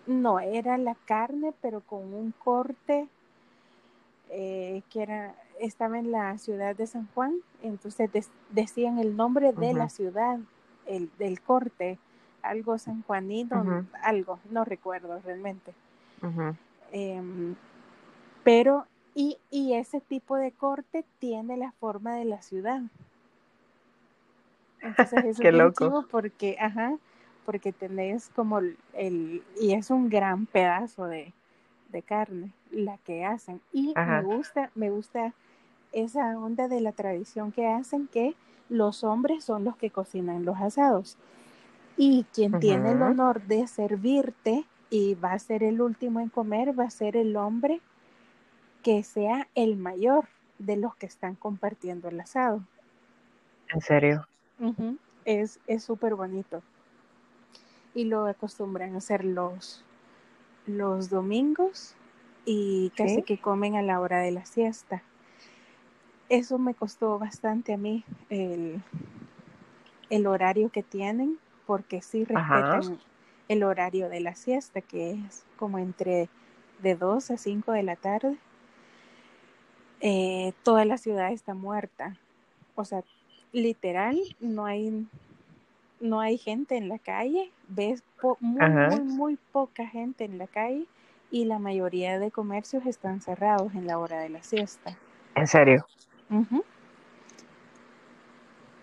[0.06, 3.08] No, era la carne, pero con un corte
[4.30, 8.10] eh, que era, estaba en la ciudad de San Juan, entonces
[8.50, 10.38] decían el nombre de la ciudad,
[10.86, 11.98] el, del corte,
[12.42, 13.56] algo San Juanito,
[14.02, 15.72] algo, no recuerdo realmente.
[16.92, 17.54] Em,
[18.44, 22.82] pero, y, y ese tipo de corte tiene la forma de la ciudad.
[24.80, 26.06] Entonces es loco.
[26.10, 26.96] porque, ajá,
[27.44, 31.32] porque tenés como el, y es un gran pedazo de,
[31.90, 33.60] de carne la que hacen.
[33.72, 35.34] Y me gusta, me gusta
[35.92, 38.34] esa onda de la tradición que hacen que
[38.68, 41.16] los hombres son los que cocinan los asados.
[41.96, 46.78] Y quien tiene el honor de servirte y va a ser el último en comer,
[46.78, 47.80] va a ser el hombre
[48.82, 50.26] que sea el mayor
[50.58, 52.62] de los que están compartiendo el asado.
[53.72, 54.26] ¿En serio?
[55.24, 56.62] Es súper bonito.
[57.94, 59.84] Y lo acostumbran a hacer los,
[60.78, 61.94] los domingos
[62.44, 65.02] y casi que comen a la hora de la siesta.
[66.28, 68.82] Eso me costó bastante a mí el,
[70.10, 72.98] el horario que tienen, porque sí respetan
[73.48, 76.28] el horario de la siesta, que es como entre
[76.82, 78.38] de 2 a 5 de la tarde.
[80.00, 82.16] Eh, toda la ciudad está muerta.
[82.74, 83.02] O sea,
[83.52, 85.06] literal, no hay,
[86.00, 88.02] no hay gente en la calle, ves
[88.40, 90.86] muy, muy, muy poca gente en la calle
[91.30, 94.96] y la mayoría de comercios están cerrados en la hora de la siesta.
[95.34, 95.86] ¿En serio?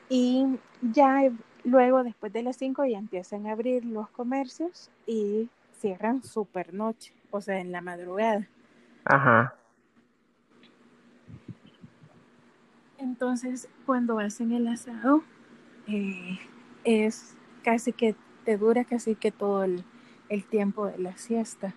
[0.10, 0.46] Y
[0.82, 1.30] ya
[1.64, 5.50] luego, después de las 5, ya empiezan a abrir los comercios y
[5.80, 8.48] cierran super noche, o sea, en la madrugada.
[9.06, 9.56] Ajá.
[12.98, 15.24] Entonces, cuando hacen el asado,
[15.88, 16.40] eh,
[16.88, 19.84] es casi que te dura casi que todo el,
[20.50, 21.76] tiempo de la siesta.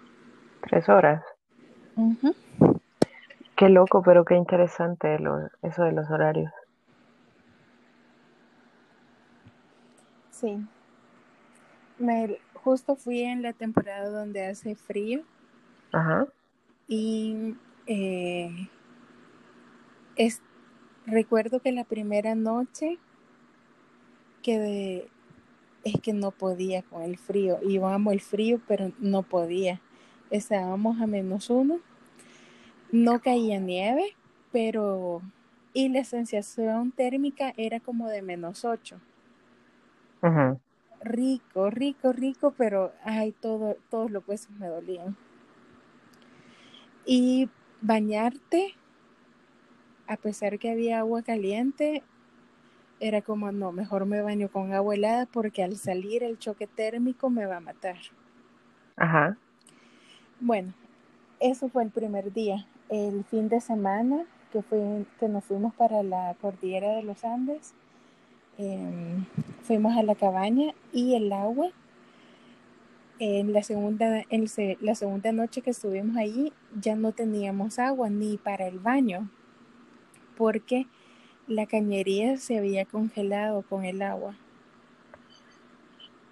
[0.61, 1.25] Tres horas.
[3.57, 5.19] Qué loco, pero qué interesante
[5.63, 6.53] eso de los horarios.
[10.31, 10.65] Sí.
[11.99, 15.23] Me, justo fui en la temporada donde hace frío.
[15.93, 16.27] Ajá.
[16.87, 18.69] Y eh,
[20.15, 20.41] es,
[21.05, 22.99] recuerdo que la primera noche
[24.43, 25.09] que
[25.85, 27.59] es que no podía con el frío.
[27.63, 29.81] Íbamos el frío, pero no podía.
[30.31, 31.81] Estábamos a menos uno.
[32.93, 34.17] No caía nieve,
[34.53, 35.23] pero...
[35.73, 39.01] Y la sensación térmica era como de menos ocho.
[41.01, 45.17] Rico, rico, rico, pero ay, todo, todos los huesos me dolían.
[47.07, 47.49] Y
[47.81, 48.75] bañarte
[50.11, 52.03] a pesar que había agua caliente,
[53.01, 57.31] era como, no, mejor me baño con agua helada porque al salir el choque térmico
[57.31, 57.97] me va a matar.
[58.97, 59.37] Ajá.
[60.39, 60.75] Bueno,
[61.41, 62.67] eso fue el primer día.
[62.91, 67.73] El fin de semana que, fue, que nos fuimos para la cordillera de los Andes,
[68.59, 69.25] em,
[69.63, 71.71] fuimos a la cabaña y el agua.
[73.19, 74.47] En la, segunda, en
[74.81, 79.29] la segunda noche que estuvimos allí ya no teníamos agua ni para el baño
[80.41, 80.87] porque
[81.51, 84.37] la cañería se había congelado con el agua.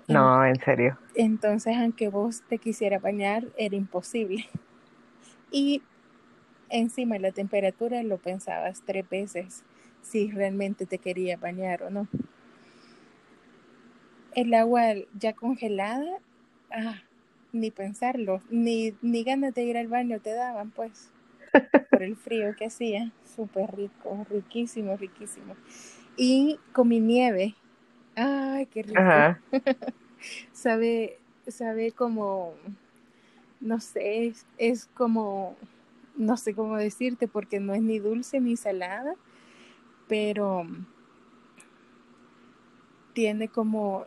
[0.07, 0.97] No, en serio.
[1.15, 4.49] Entonces, aunque vos te quisieras bañar, era imposible.
[5.51, 5.81] Y
[6.69, 9.65] encima la temperatura lo pensabas tres veces
[10.03, 12.07] si realmente te quería bañar o no.
[14.35, 14.83] El agua
[15.19, 16.19] ya congelada,
[16.71, 17.01] ah,
[17.55, 21.11] ni pensarlo, ni, ni ganas de ir al baño te daban, pues,
[21.91, 23.13] por el frío que hacía.
[23.25, 25.55] Súper rico, riquísimo, riquísimo.
[26.17, 27.55] Y comí nieve.
[28.17, 29.01] Ay, qué rico.
[30.53, 32.55] sabe, sabe como,
[33.61, 35.57] no sé, es como
[36.19, 39.15] no sé cómo decirte porque no es ni dulce ni salada,
[40.09, 40.67] pero
[43.15, 44.05] tiene como,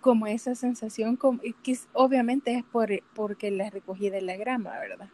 [0.00, 5.08] como esa sensación, como, que obviamente es por, porque la recogí de la grama, ¿verdad?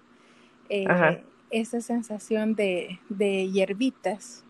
[0.68, 4.44] Eh, esa sensación de, de hierbitas.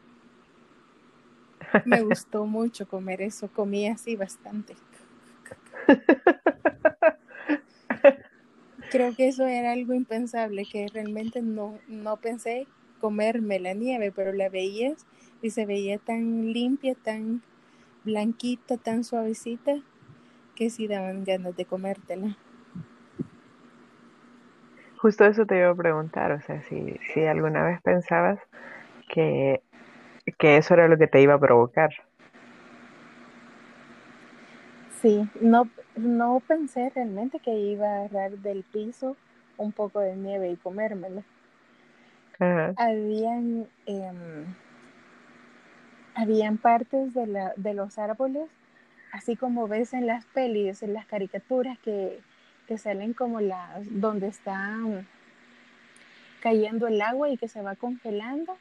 [1.85, 4.77] Me gustó mucho comer eso, comí así bastante.
[8.93, 12.67] creo que eso era algo impensable, que realmente no, no pensé
[13.01, 15.07] comerme la nieve, pero la veías
[15.41, 17.43] y se veía tan limpia, tan
[18.05, 19.77] blanquita, tan suavecita,
[20.55, 22.37] que sí daban ganas de comértela.
[25.03, 28.39] Justo eso te iba a preguntar, o sea, si, si alguna vez pensabas
[29.09, 29.61] que,
[30.39, 31.91] que eso era lo que te iba a provocar.
[35.01, 39.17] Sí, no, no pensé realmente que iba a agarrar del piso
[39.57, 41.25] un poco de nieve y comérmelo.
[42.77, 44.55] Habían, em,
[46.15, 48.49] habían partes de, la, de los árboles,
[49.11, 52.21] así como ves en las pelis, en las caricaturas que,
[52.73, 54.79] que salen como las, donde está
[56.41, 58.57] cayendo el agua y que se va congelando,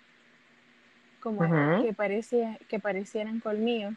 [1.21, 1.39] como
[1.81, 3.93] que, parecía, que parecieran colmillos.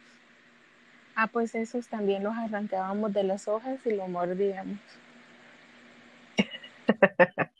[1.16, 4.79] Ah, pues esos también los arrancábamos de las hojas y lo mordíamos.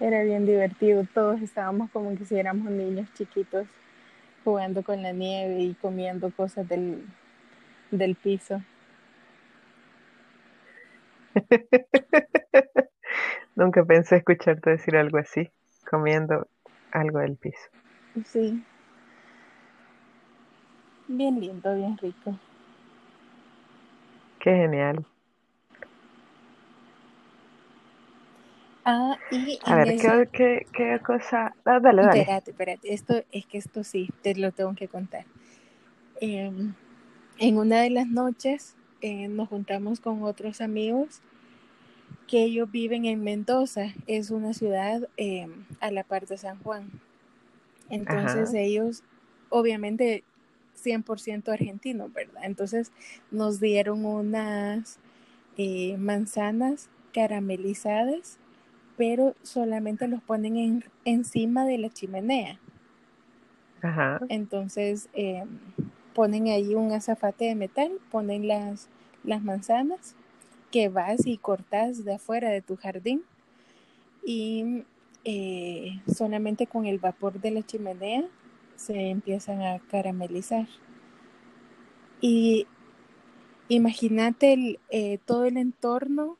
[0.00, 3.68] Era bien divertido, todos estábamos como que si éramos niños chiquitos
[4.42, 7.06] jugando con la nieve y comiendo cosas del,
[7.92, 8.62] del piso.
[13.56, 15.50] Nunca pensé escucharte decir algo así,
[15.90, 16.46] comiendo
[16.92, 17.68] algo del piso.
[18.24, 18.62] Sí.
[21.08, 22.38] Bien lindo, bien rico.
[24.38, 25.04] Qué genial.
[28.84, 29.96] Ah, y a ver,
[30.32, 31.54] ¿qué, qué, cosa?
[31.64, 32.20] Ah, dale, dale.
[32.20, 32.94] Espérate, espérate.
[32.94, 35.26] Esto, es que esto sí, te lo tengo que contar.
[36.20, 36.72] Em,
[37.38, 41.20] en una de las noches eh, nos juntamos con otros amigos
[42.26, 43.94] que ellos viven en Mendoza.
[44.06, 46.90] Es una ciudad em, a la parte de San Juan.
[47.90, 49.02] Entonces ellos,
[49.48, 50.24] obviamente,
[50.84, 52.42] 100% argentino, ¿verdad?
[52.44, 52.92] Entonces
[53.30, 54.98] nos dieron unas
[55.56, 58.38] eh, manzanas caramelizadas,
[58.96, 62.58] pero solamente los ponen en, encima de la chimenea.
[63.80, 64.20] Ajá.
[64.28, 65.48] Entonces em,
[66.18, 68.88] ponen ahí un azafate de metal, ponen las,
[69.22, 70.16] las manzanas
[70.72, 73.22] que vas y cortas de afuera de tu jardín
[74.24, 74.82] y
[75.22, 78.24] eh, solamente con el vapor de la chimenea
[78.74, 80.66] se empiezan a caramelizar.
[82.20, 82.66] Y
[83.68, 86.36] imagínate eh, todo el entorno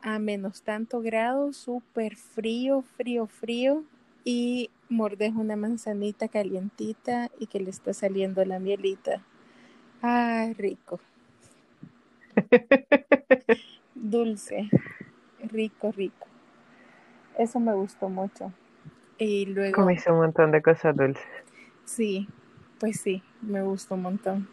[0.00, 3.84] a menos tanto grado, súper frío, frío, frío,
[4.24, 9.22] y mordes una manzanita calientita y que le está saliendo la mielita.
[10.02, 11.00] Ah, rico.
[13.94, 14.68] Dulce,
[15.50, 16.26] rico, rico.
[17.38, 18.52] Eso me gustó mucho.
[19.18, 19.76] Y luego...
[19.76, 21.22] Comiste un montón de cosas dulces.
[21.84, 22.28] Sí,
[22.78, 24.48] pues sí, me gustó un montón.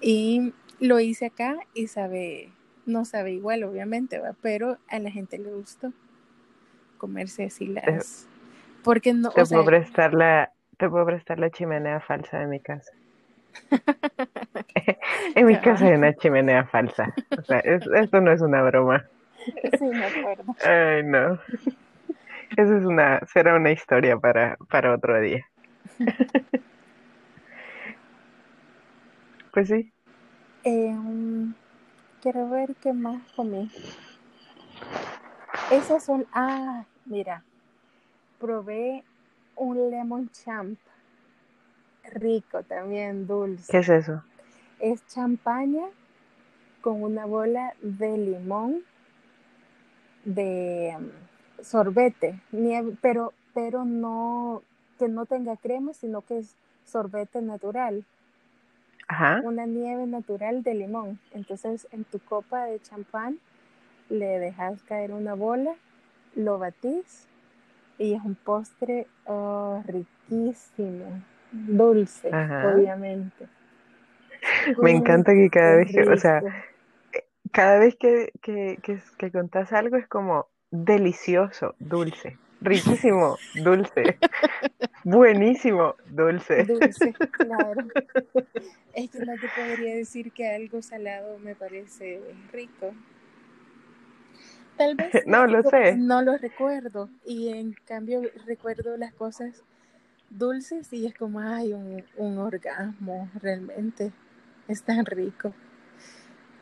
[0.00, 2.50] Y lo hice acá y sabe,
[2.86, 4.34] no sabe igual, obviamente, ¿va?
[4.40, 5.92] pero a la gente le gustó
[6.98, 8.26] comerse así las...
[8.82, 9.30] Porque no...
[9.30, 12.92] Te, puedo prestar la, te puedo prestar la chimenea falsa de mi casa.
[15.34, 17.14] en mi casa hay una chimenea falsa.
[17.38, 19.04] O sea, esto no es una broma.
[19.78, 20.54] Sí, me acuerdo.
[20.64, 21.38] Ay, no.
[22.56, 25.46] Eso es una, será una historia para, para otro día.
[29.52, 29.92] pues sí.
[30.64, 31.54] Em,
[32.20, 33.70] quiero ver qué más comí.
[35.70, 37.44] Esas son, ah, mira,
[38.40, 39.04] probé
[39.56, 40.78] un lemon champ.
[42.14, 43.70] Rico también, dulce.
[43.70, 44.24] ¿Qué es eso?
[44.80, 45.84] Es champaña
[46.80, 48.82] con una bola de limón
[50.24, 52.40] de mm, sorbete,
[53.00, 54.62] pero, pero no
[54.98, 58.04] que no tenga crema, sino que es sorbete natural.
[59.08, 59.40] Ajá.
[59.44, 61.18] Una nieve natural de limón.
[61.32, 63.38] Entonces, en tu copa de champán
[64.08, 65.74] le dejas caer una bola,
[66.34, 67.29] lo batís
[68.00, 71.22] y es un postre oh, riquísimo,
[71.52, 73.46] dulce, obviamente.
[74.82, 76.42] Me encanta que cada vez que, o sea,
[77.52, 78.78] cada vez que, que,
[79.18, 84.18] que, contás algo es como delicioso, dulce, riquísimo, dulce,
[85.04, 86.64] buenísimo, dulce.
[86.64, 87.86] Dulce, claro.
[88.92, 92.20] Es que no te podría decir que algo salado me parece
[92.52, 92.92] rico.
[94.80, 95.94] Tal vez no lo sé.
[95.94, 99.62] No lo recuerdo y en cambio recuerdo las cosas
[100.30, 104.10] dulces y es como, ay, un, un orgasmo realmente.
[104.68, 105.52] Es tan rico.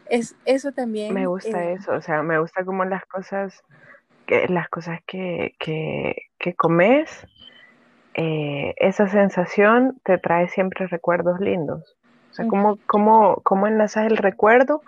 [0.06, 1.14] Es, eso también.
[1.14, 3.62] Me gusta eh, eso, o sea, me gusta como las cosas,
[4.26, 7.24] que, las cosas que, que, que comes,
[8.14, 11.96] eh, esa sensación te trae siempre recuerdos lindos.
[12.32, 14.82] O sea, ¿cómo, cómo, cómo enlazas el recuerdo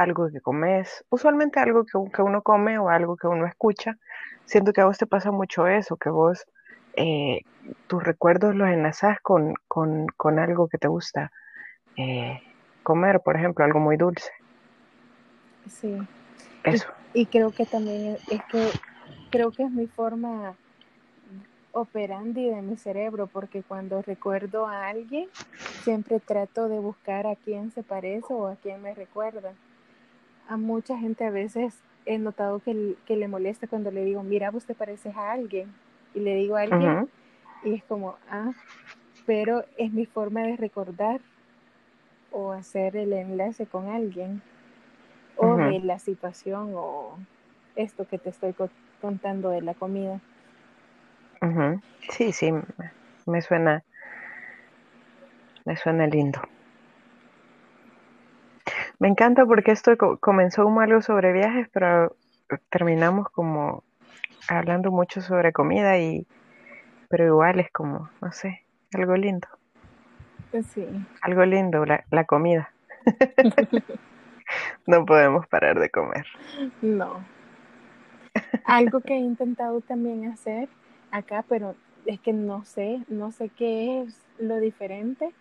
[0.00, 1.04] algo que comes?
[1.10, 3.96] Usualmente algo que, que, uno come o algo que uno escucha.
[4.44, 6.46] Siento que a vos te pasa mucho eso, que vos
[6.94, 7.40] eh,
[7.86, 11.30] tus recuerdos los enlazas con, con, con algo que te gusta
[12.82, 14.30] comer, por ejemplo, algo muy dulce.
[15.68, 15.96] Sí.
[16.62, 16.88] Eso.
[17.14, 18.70] Y, creo que también es que
[19.30, 20.54] creo que es mi forma
[21.72, 25.28] operandi de mi cerebro, porque cuando recuerdo a alguien,
[25.82, 29.52] siempre trato de buscar a quién se parece o a quién me recuerda.
[30.48, 31.74] A mucha gente a veces
[32.04, 35.72] he notado que, que le molesta cuando le digo, mira, vos te pareces a alguien.
[36.14, 37.10] Y le digo a alguien,
[37.64, 38.52] y es como, ah,
[39.26, 41.20] pero es mi forma de recordar
[42.30, 44.40] o hacer el enlace con alguien
[45.36, 47.18] o de la situación o
[47.74, 48.54] esto que te estoy
[49.00, 50.20] contando de la comida.
[52.10, 52.52] Sí, sí,
[53.26, 53.82] me suena,
[55.64, 56.40] me suena lindo.
[58.98, 62.16] Me encanta porque esto comenzó como algo sobre viajes, pero
[62.70, 63.84] terminamos como
[64.48, 66.26] hablando mucho sobre comida y,
[67.08, 68.62] pero igual es como, no sé,
[68.94, 69.48] algo lindo.
[70.70, 70.86] Sí.
[71.20, 72.72] Algo lindo, la, la comida.
[74.86, 76.24] no podemos parar de comer.
[76.80, 77.22] No.
[78.64, 80.70] Algo que he intentado también hacer
[81.10, 81.74] acá, pero
[82.06, 85.32] es que no sé, no sé qué es lo diferente,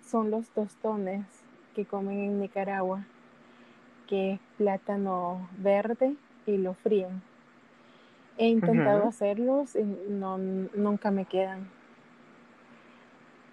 [0.00, 1.41] son los tostones
[1.74, 3.04] que comen en Nicaragua,
[4.08, 6.14] que es plátano verde
[6.46, 7.22] y lo fríen.
[8.38, 11.68] He intentado hacerlos y no, nunca me quedan.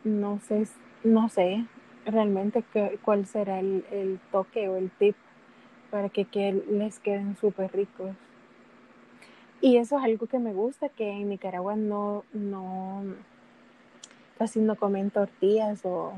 [0.03, 0.67] No sé,
[1.03, 1.65] no sé,
[2.05, 2.63] realmente
[3.03, 5.15] cuál será el, toque o el tip
[5.91, 6.25] para que,
[6.69, 8.15] les queden súper ricos.
[9.61, 13.03] Y eso es algo que me gusta, que en Nicaragua no, no,
[14.37, 16.13] casi no comen tortillas o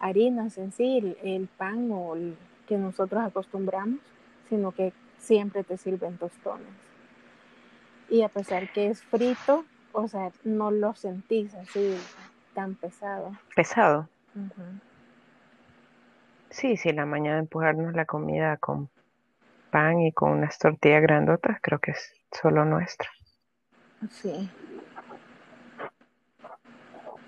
[0.00, 2.36] harinas en sí, el, pan o el
[2.66, 4.00] que nosotros acostumbramos,
[4.48, 6.68] sino que siempre te sirven tostones.
[8.08, 11.96] Y a pesar que es frito, o sea, no lo sentís así
[12.54, 13.36] tan pesado.
[13.54, 14.08] Pesado.
[16.50, 18.90] Sí, sí, la mañana empujarnos la comida con
[19.70, 23.08] pan y con unas tortillas grandotas, creo que es solo nuestra.
[24.10, 24.50] Sí.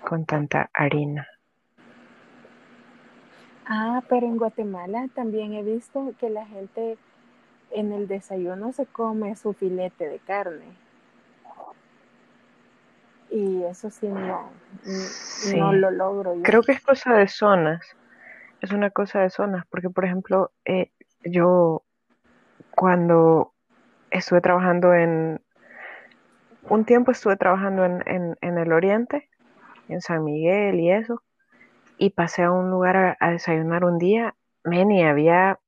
[0.01, 1.27] Con tanta harina.
[3.75, 6.97] Ah, pero en Guatemala también he visto que la gente
[7.71, 10.65] en el desayuno se come su filete de carne.
[13.31, 14.51] Y eso sí no,
[15.57, 16.35] no lo logro.
[16.43, 17.81] Creo que es cosa de zonas
[18.63, 20.89] es una cosa de zonas, porque por ejemplo, eh,
[21.25, 21.83] yo
[22.71, 23.53] cuando
[24.09, 25.41] estuve trabajando en,
[26.69, 29.29] un tiempo estuve trabajando en, el oriente,
[29.89, 31.21] en San Miguel y eso,
[31.97, 35.59] y pasé a un lugar a, desayunar un día, men, había,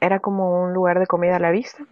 [0.00, 1.84] era como un lugar de comida a la vista,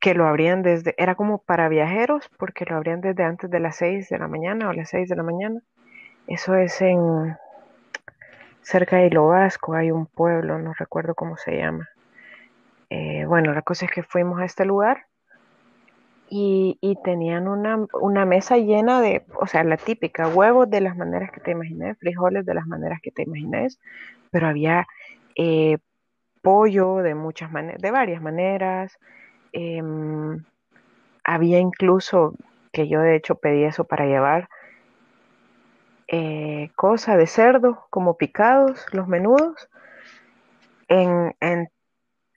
[0.00, 3.76] que lo abrían desde, era como para viajeros, porque lo abrían desde antes de las
[3.76, 5.60] 6 de la mañana o las 6 de la mañana.
[6.26, 7.36] Eso es en,
[8.62, 11.88] cerca de Hilo hay un pueblo, no recuerdo cómo se llama.
[12.90, 15.06] Eh, bueno, la cosa es que fuimos a este lugar
[16.28, 20.96] y, y, tenían una, una, mesa llena de, o sea, la típica, huevos de las
[20.96, 23.78] maneras que te imagines, frijoles de las maneras que te imagines,
[24.30, 24.86] pero había
[25.36, 25.78] eh,
[26.42, 28.98] pollo de muchas maneras, de varias maneras.
[29.52, 29.82] Eh,
[31.24, 32.34] había incluso,
[32.72, 34.48] que yo de hecho pedí eso para llevar,
[36.08, 39.68] eh, cosa de cerdo, como picados, los menudos,
[40.88, 41.68] en, en,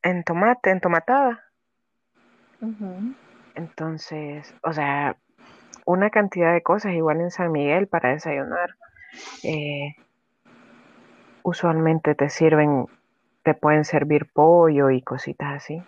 [0.02, 1.44] en tomate, en tomatada.
[3.60, 5.18] Entonces, o sea,
[5.86, 8.76] una cantidad de cosas igual en San Miguel para desayunar.
[9.44, 9.96] Eh,
[11.44, 12.86] usualmente te sirven,
[13.44, 15.84] te pueden servir pollo y cositas así.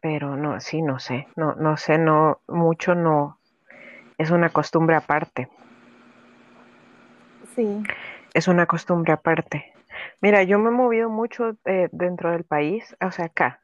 [0.00, 3.38] Pero no, sí, no sé, no, no sé, no, mucho no,
[4.16, 5.50] es una costumbre aparte.
[7.54, 7.82] Sí.
[8.32, 9.74] Es una costumbre aparte.
[10.22, 13.60] Mira, yo me he movido mucho eh, dentro del país, o sea, acá,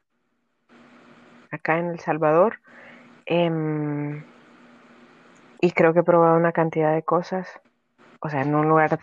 [1.51, 2.59] acá en El Salvador.
[3.25, 4.23] Eh,
[5.61, 7.47] y creo que he probado una cantidad de cosas,
[8.19, 8.99] o sea, en un lugar,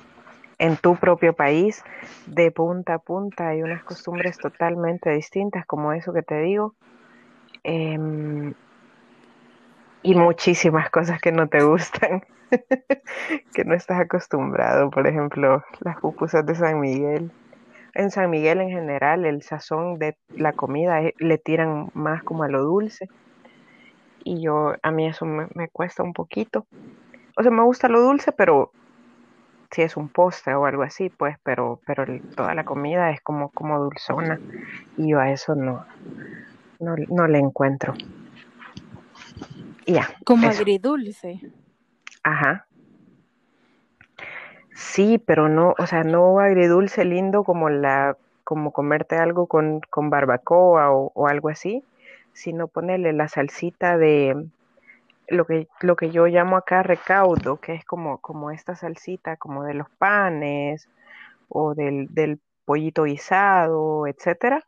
[0.59, 1.84] en tu propio país,
[2.26, 6.74] de punta a punta, hay unas costumbres totalmente distintas, como eso que te digo,
[7.62, 8.53] eh,
[10.03, 12.24] y muchísimas cosas que no te gustan,
[13.55, 17.30] que no estás acostumbrado, por ejemplo, las pupusas de San Miguel
[17.95, 22.49] en San Miguel en general el sazón de la comida le tiran más como a
[22.49, 23.09] lo dulce.
[24.24, 26.66] Y yo a mí eso me, me, cuesta un poquito.
[27.36, 28.72] O sea me gusta lo dulce pero
[29.70, 33.51] si es un postre o algo así pues pero pero toda la comida es como
[33.51, 34.41] como dulzona.
[34.97, 35.84] Y yo a eso no
[36.80, 37.95] no, no le encuentro.
[39.86, 40.61] Ya como eso.
[40.61, 41.41] agridulce.
[42.22, 42.68] Ajá
[44.79, 50.09] Sí, pero no, o sea, no agridulce lindo como la, como comerte algo con, con
[50.09, 51.83] barbacoa o, o, algo así,
[52.33, 54.47] sino ponerle la salsita de
[55.26, 59.64] lo que, lo que yo llamo acá recaudo, que es como, como esta salsita como
[59.64, 60.89] de los panes
[61.49, 64.64] o del, del pollito guisado, etcétera.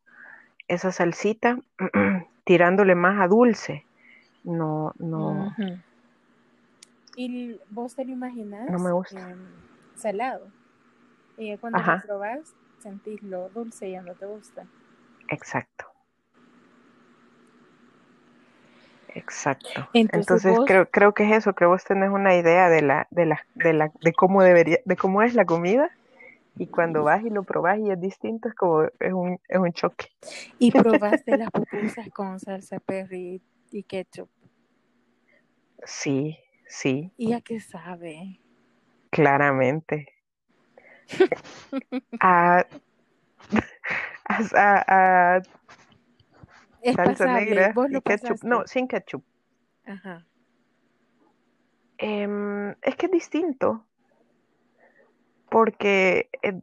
[0.67, 1.57] Esa salsita
[2.45, 3.85] tirándole más a dulce.
[4.43, 5.29] No, no.
[5.31, 5.83] Uh -huh.
[7.15, 8.69] ¿Y vos te lo imaginas?
[8.69, 9.31] No me gusta.
[9.31, 9.37] Eh,
[10.01, 10.49] salado.
[11.37, 11.97] Y cuando Ajá.
[11.97, 14.67] lo probas, sentís lo dulce y ya no te gusta.
[15.29, 15.87] Exacto.
[19.15, 19.89] Exacto.
[19.93, 20.13] Entonces,
[20.45, 23.27] Entonces vos- creo, creo que es eso, que vos tenés una idea de la, de
[23.27, 25.91] la, de la, de cómo debería, de cómo es la comida,
[26.57, 29.73] y cuando vas y lo probás y es distinto, es como, es un, es un
[29.73, 30.09] choque.
[30.59, 34.29] Y probaste las pupusas con salsa perry y ketchup.
[35.85, 36.39] Sí,
[36.69, 38.39] sí, ¿Y a qué sabe?
[39.21, 40.09] Claramente.
[42.21, 42.65] a,
[44.29, 45.43] a, a-
[46.83, 47.45] Es salsa pasable.
[47.45, 48.43] negra y ketchup.
[48.45, 49.23] No, sin ketchup.
[49.85, 50.25] Ajá.
[51.99, 53.85] Em, es que es distinto,
[55.51, 56.63] porque el,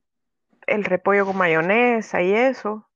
[0.66, 2.88] el repollo con mayonesa y eso,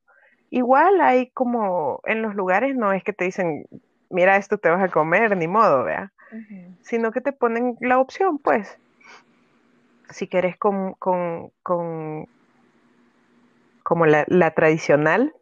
[0.49, 3.67] igual hay como en los lugares no es que te dicen,
[4.09, 6.11] mira, esto te vas a comer, ni modo, vea,
[6.81, 8.75] sino que te ponen la opción, pues,
[10.11, 12.27] si quieres con, con, con
[13.83, 15.33] como la, la tradicional,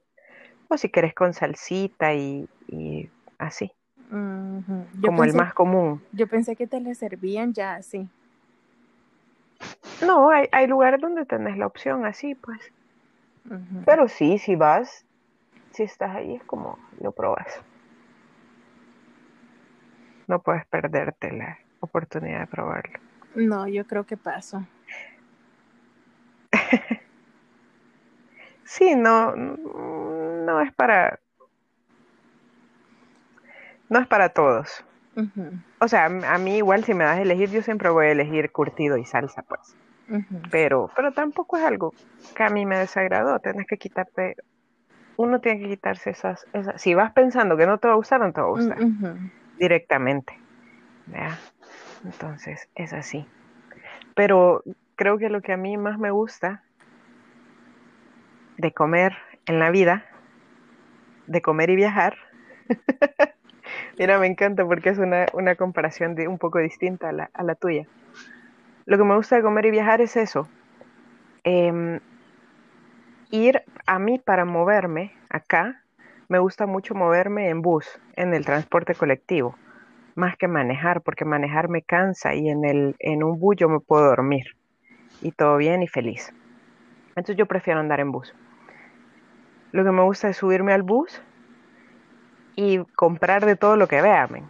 [0.68, 3.72] o si quieres con salsita y, y así,
[4.10, 6.02] como el más común.
[6.12, 8.10] Yo pensé que te la servían ya así.
[10.06, 12.60] No, hay, hay lugares donde tenés la opción así, pues.
[13.86, 15.06] Pero sí, si vas,
[15.72, 17.62] si estás ahí, es como lo probas.
[20.28, 23.00] No puedes perderte la oportunidad de probarlo.
[23.36, 24.66] No, yo creo que paso.
[28.70, 31.20] Sí, no, no es para,
[33.90, 34.86] no es para todos.
[35.80, 38.52] O sea, a mí igual si me das a elegir, yo siempre voy a elegir
[38.52, 39.76] curtido y salsa, pues.
[40.52, 41.96] Pero, pero tampoco es algo
[42.36, 43.40] que a mí me desagradó.
[43.40, 44.36] Tienes que quitarte,
[45.18, 46.80] uno tiene que quitarse esas, esas.
[46.80, 48.78] Si vas pensando que no te va a gustar, no te va a gustar.
[49.58, 50.38] Directamente.
[51.08, 51.40] ¿ya?
[52.04, 53.26] Entonces, es así.
[54.16, 54.64] Pero
[54.96, 56.64] creo que lo que a mí más me gusta
[58.58, 60.06] de comer en la vida,
[61.28, 62.18] de comer y viajar,
[63.98, 67.44] mira, me encanta porque es una, una comparación de, un poco distinta a la, a
[67.44, 67.86] la tuya.
[68.86, 70.50] Lo que me gusta de comer y viajar es eso.
[71.44, 72.00] Em,
[73.32, 75.84] ir a mí para moverme acá,
[76.28, 77.86] me gusta mucho moverme en bus,
[78.16, 79.56] en el transporte colectivo
[80.20, 83.80] más que manejar, porque manejar me cansa y en, el, en un bus yo me
[83.80, 84.56] puedo dormir
[85.22, 86.32] y todo bien y feliz.
[87.10, 88.36] Entonces yo prefiero andar en bus.
[89.72, 91.22] Lo que me gusta es subirme al bus
[92.56, 94.50] y comprar de todo lo que vean.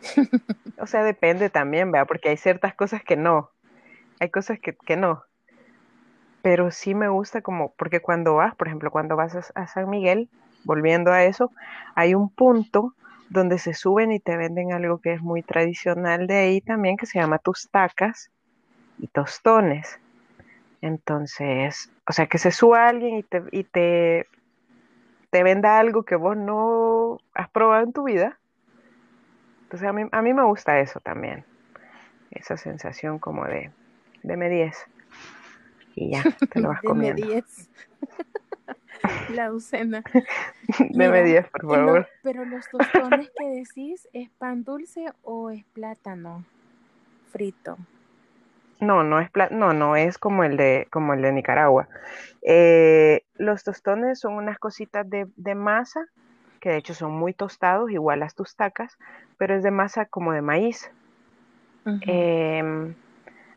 [0.78, 3.50] o sea, depende también, vea, porque hay ciertas cosas que no,
[4.18, 5.22] hay cosas que, que no.
[6.42, 10.30] Pero sí me gusta como, porque cuando vas, por ejemplo, cuando vas a, San Miguel,
[10.64, 11.50] volviendo a eso,
[11.94, 12.94] hay un punto
[13.30, 17.06] donde se suben y te venden algo que es muy tradicional de ahí también, que
[17.06, 18.30] se llama tustacas
[18.98, 19.98] y tostones.
[20.82, 24.26] Entonces, o sea, que se suba alguien y te, y te,
[25.30, 28.38] te venda algo que vos no has probado en tu vida.
[29.62, 31.44] Entonces, a mí, a mí me gusta eso también.
[32.32, 33.70] Esa sensación como de,
[34.24, 34.76] de me 10.
[35.94, 37.24] Y ya, te lo vas comiendo.
[39.02, 39.36] De 10.
[39.36, 40.02] La docena.
[40.90, 42.08] Deme 10, por favor.
[42.22, 46.44] pero los tostones que decís, ¿es pan dulce o es plátano
[47.30, 47.78] frito?
[48.80, 51.86] No, no es no, no es como el de, como el de Nicaragua.
[52.42, 56.06] Eh, los tostones son unas cositas de, masa,
[56.60, 58.96] que de hecho son muy tostados, igual las tustacas,
[59.36, 60.90] pero es de masa como de maíz.
[62.02, 62.94] Em,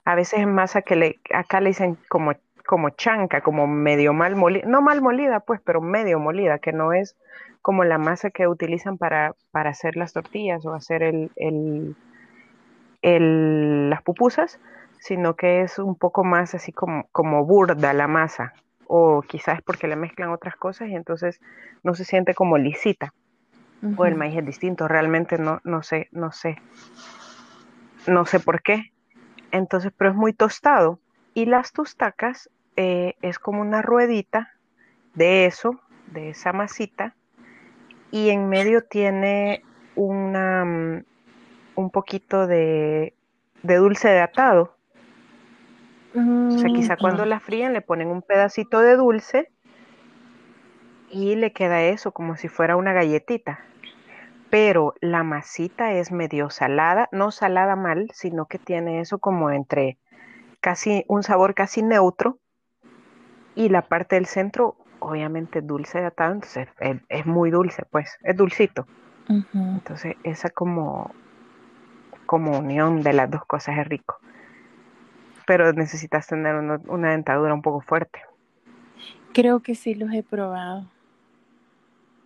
[0.05, 2.33] a veces es masa que le, acá le dicen como,
[2.65, 6.93] como chanca, como medio mal molida, no mal molida pues, pero medio molida, que no
[6.93, 7.15] es
[7.61, 11.95] como la masa que utilizan para, para hacer las tortillas o hacer el, el,
[13.01, 14.59] el, las pupusas,
[14.99, 18.53] sino que es un poco más así como, como burda la masa,
[18.87, 21.41] o quizás es porque le mezclan otras cosas y entonces
[21.83, 23.13] no se siente como lisita.
[23.97, 26.57] O el maíz es distinto, realmente no, no sé, no sé,
[28.07, 28.93] no sé por qué.
[29.51, 30.99] Entonces, pero es muy tostado.
[31.33, 34.51] Y las tostacas eh, es como una ruedita
[35.15, 37.15] de eso, de esa masita,
[38.11, 39.63] y en medio tiene
[39.95, 41.05] una, mm,
[41.75, 43.15] un poquito de,
[43.61, 44.77] de dulce de atado
[46.15, 49.51] o sea, quizá cuando la fríen le ponen un pedacito de dulce
[51.09, 53.59] y le queda eso como si fuera una galletita.
[54.51, 59.97] Pero la masita es medio salada, no salada mal, sino que tiene eso como entre
[60.61, 62.39] casi un sabor casi neutro
[63.55, 66.67] y la parte del centro obviamente dulce de atado, entonces
[67.09, 68.87] es, muy dulce, pues es dulcito.
[69.53, 71.11] Entonces esa como,
[72.25, 74.19] como unión de las dos cosas es rico
[75.45, 78.21] pero necesitas tener una, dentadura un poco fuerte.
[79.33, 80.85] Creo que sí los he probado.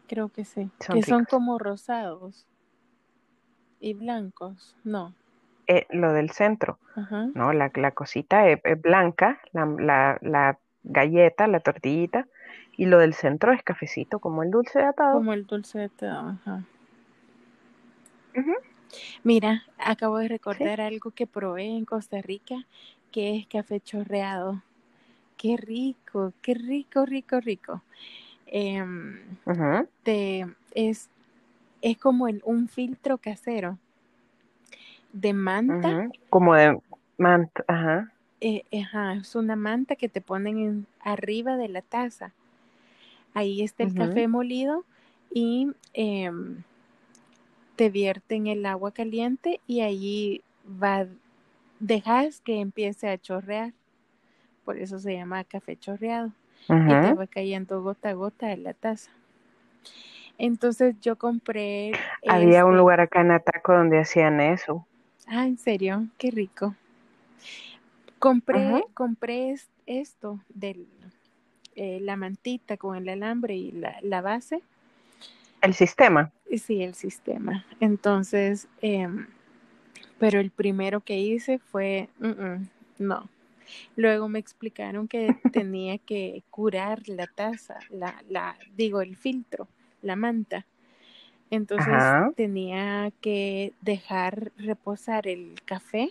[0.08, 0.70] Creo que sí.
[0.92, 2.46] que son como rosados
[3.80, 5.14] y blancos, no.
[5.68, 6.80] Eh, lo del centro,
[7.34, 10.58] no, la, la cosita es, blanca, la, la,
[10.88, 12.28] galleta, la tortillita,
[12.76, 15.14] y lo del centro es cafecito, como el dulce de atado.
[15.14, 16.64] Como el dulce de atado, ajá.
[19.24, 22.56] Mira, acabo de recordar algo que probé en Costa Rica
[23.12, 24.62] que es café chorreado.
[25.38, 27.82] Qué rico, qué rico, rico, rico.
[30.04, 31.10] Te, es,
[31.82, 33.78] es como un filtro casero
[35.14, 36.10] de manta.
[36.30, 36.80] Como de
[37.18, 38.12] manta, ajá.
[38.42, 39.14] Eh, ajá.
[39.14, 42.34] Es una manta que te ponen en, arriba de la taza.
[43.34, 44.84] Ahí está el café molido
[45.32, 46.64] y em,
[47.76, 50.42] te vierten el agua caliente y allí
[50.82, 51.06] va
[51.80, 53.74] dejas que empiece a chorrear.
[54.66, 56.32] Por eso se llama café chorreado.
[56.70, 59.12] Y te va cayendo gota a gota de la taza.
[60.38, 61.94] Entonces yo compré.
[62.28, 64.86] Había un este lugar acá en Ataco donde hacían eso.
[65.28, 66.08] Ah, ¿en serio?
[66.18, 66.76] Qué rico.
[68.20, 69.56] Compré, compré
[69.86, 70.86] esto de
[71.76, 74.62] eh, la mantita con el alambre y la, la, base.
[75.62, 76.32] ¿El sistema?
[76.56, 77.66] Sí, el sistema.
[77.80, 79.08] Entonces, eh,
[80.20, 82.10] pero el primero que hice fue,
[82.98, 83.30] no.
[83.96, 89.68] Luego me explicaron que tenía que curar la taza, la, la, digo, el filtro,
[90.02, 90.66] la manta.
[91.50, 92.04] Entonces
[92.36, 96.10] tenía que dejar reposar el café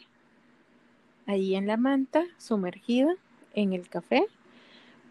[1.26, 3.14] ahí en la manta, sumergida
[3.54, 4.26] en el café,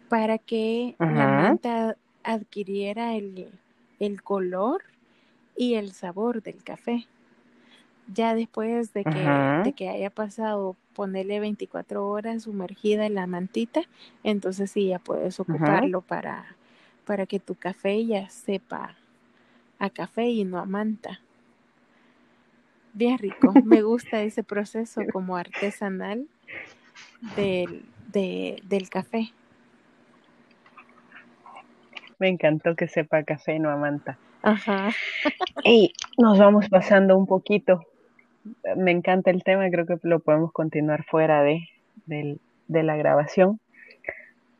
[0.08, 3.48] para que la manta adquiriera el,
[3.98, 4.82] el color
[5.56, 7.06] y el sabor del café.
[8.12, 13.82] Ya después de que, que haya pasado, ponerle 24 horas sumergida en la mantita,
[14.22, 16.56] entonces sí ya puedes ocuparlo para,
[17.04, 18.96] para que tu café ya sepa
[19.78, 21.20] a café y no a manta.
[22.96, 26.26] Bien rico, me gusta ese proceso como artesanal
[27.36, 29.32] del, del café.
[32.18, 34.18] Me encantó que sepa café y no a manta.
[34.42, 34.90] Ajá.
[35.64, 37.82] y nos vamos pasando un poquito
[38.76, 41.68] me encanta el tema, creo que lo podemos continuar fuera de,
[42.06, 43.60] de la grabación,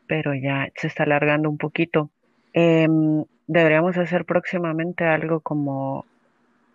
[0.07, 2.11] pero ya se está alargando un poquito.
[2.53, 6.07] Em, deberíamos hacer próximamente algo como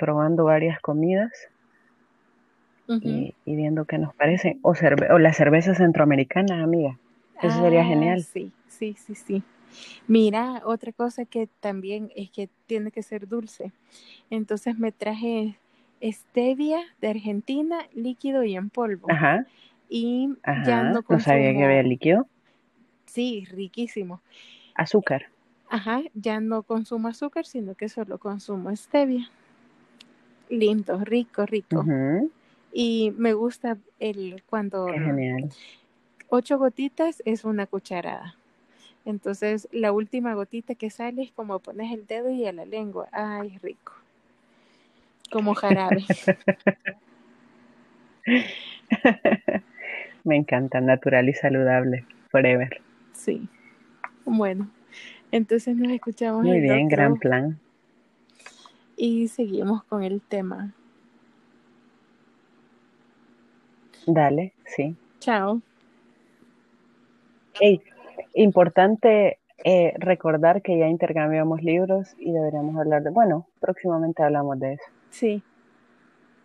[0.02, 1.32] probando varias comidas
[2.88, 4.60] y, viendo qué nos parecen.
[4.64, 6.98] O, o la cerveza centroamericana, amiga.
[7.42, 8.24] Eso sería ah, genial.
[8.24, 9.44] Sí, sí, sí, sí.
[10.08, 13.72] Mira, otra cosa que también es que tiene que ser dulce.
[14.32, 15.60] Entonces me traje
[16.02, 19.08] stevia de Argentina, líquido y en polvo.
[19.10, 19.46] Ajá.
[19.88, 20.30] Y
[20.66, 21.18] ya no consumo...
[21.18, 22.28] ¿No sabía que había líquido?
[23.06, 24.20] Sí, riquísimo.
[24.74, 25.28] Azúcar.
[25.70, 29.30] Ajá, ya no consumo azúcar, sino que solo consumo stevia.
[30.52, 31.84] Lindo, rico, rico.
[32.74, 34.88] Y me gusta el cuando...
[34.88, 35.50] genial.
[36.30, 38.36] Ocho gotitas es una cucharada.
[39.06, 43.08] Entonces, la última gotita que sale es como pones el dedo y a la lengua.
[43.12, 43.94] Ay, rico.
[45.32, 46.04] Como jarabe.
[50.24, 52.82] Me encanta, natural y saludable, forever.
[53.14, 53.48] Sí.
[54.26, 54.70] Bueno,
[55.32, 56.44] entonces nos escuchamos.
[56.44, 57.58] Muy bien, gran plan.
[59.04, 60.76] Y seguimos con el tema.
[64.06, 64.96] Dale, sí.
[65.18, 65.60] Chao.
[67.60, 67.82] Hey,
[68.36, 74.74] importante eh, recordar que ya intercambiamos libros y deberíamos hablar de, bueno, próximamente hablamos de
[74.74, 74.86] eso.
[75.10, 75.42] Sí.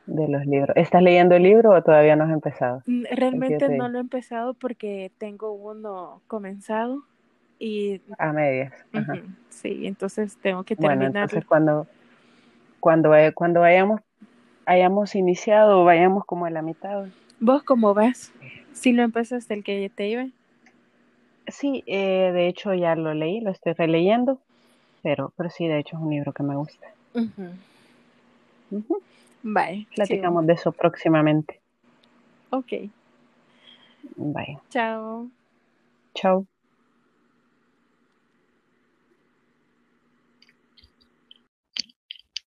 [0.07, 0.75] De los libros.
[0.79, 2.83] ¿Estás leyendo el libro o todavía no has empezado?
[2.87, 7.03] Mm, realmente no lo he empezado porque tengo uno comenzado
[7.59, 8.01] y...
[8.17, 8.73] A medias.
[9.51, 10.97] Sí, entonces tengo que terminar.
[10.97, 11.87] Bueno, entonces cuando,
[12.87, 14.01] cuando, cuando vayamos,
[14.65, 17.07] hayamos iniciado, vayamos como a la mitad.
[17.41, 18.31] ¿Vos cómo vas?
[18.75, 20.29] Si lo empezaste el que te iba.
[21.49, 24.39] Sí, eh, de hecho ya lo leí, lo estoy releyendo,
[25.03, 26.87] pero, pero sí, de hecho es un libro que me gusta.
[29.43, 29.89] Bye.
[29.97, 31.59] Platicamos de eso próximamente.
[32.51, 32.73] Ok.
[34.15, 34.59] Bye.
[34.71, 35.27] Chao.
[36.15, 36.47] Chao.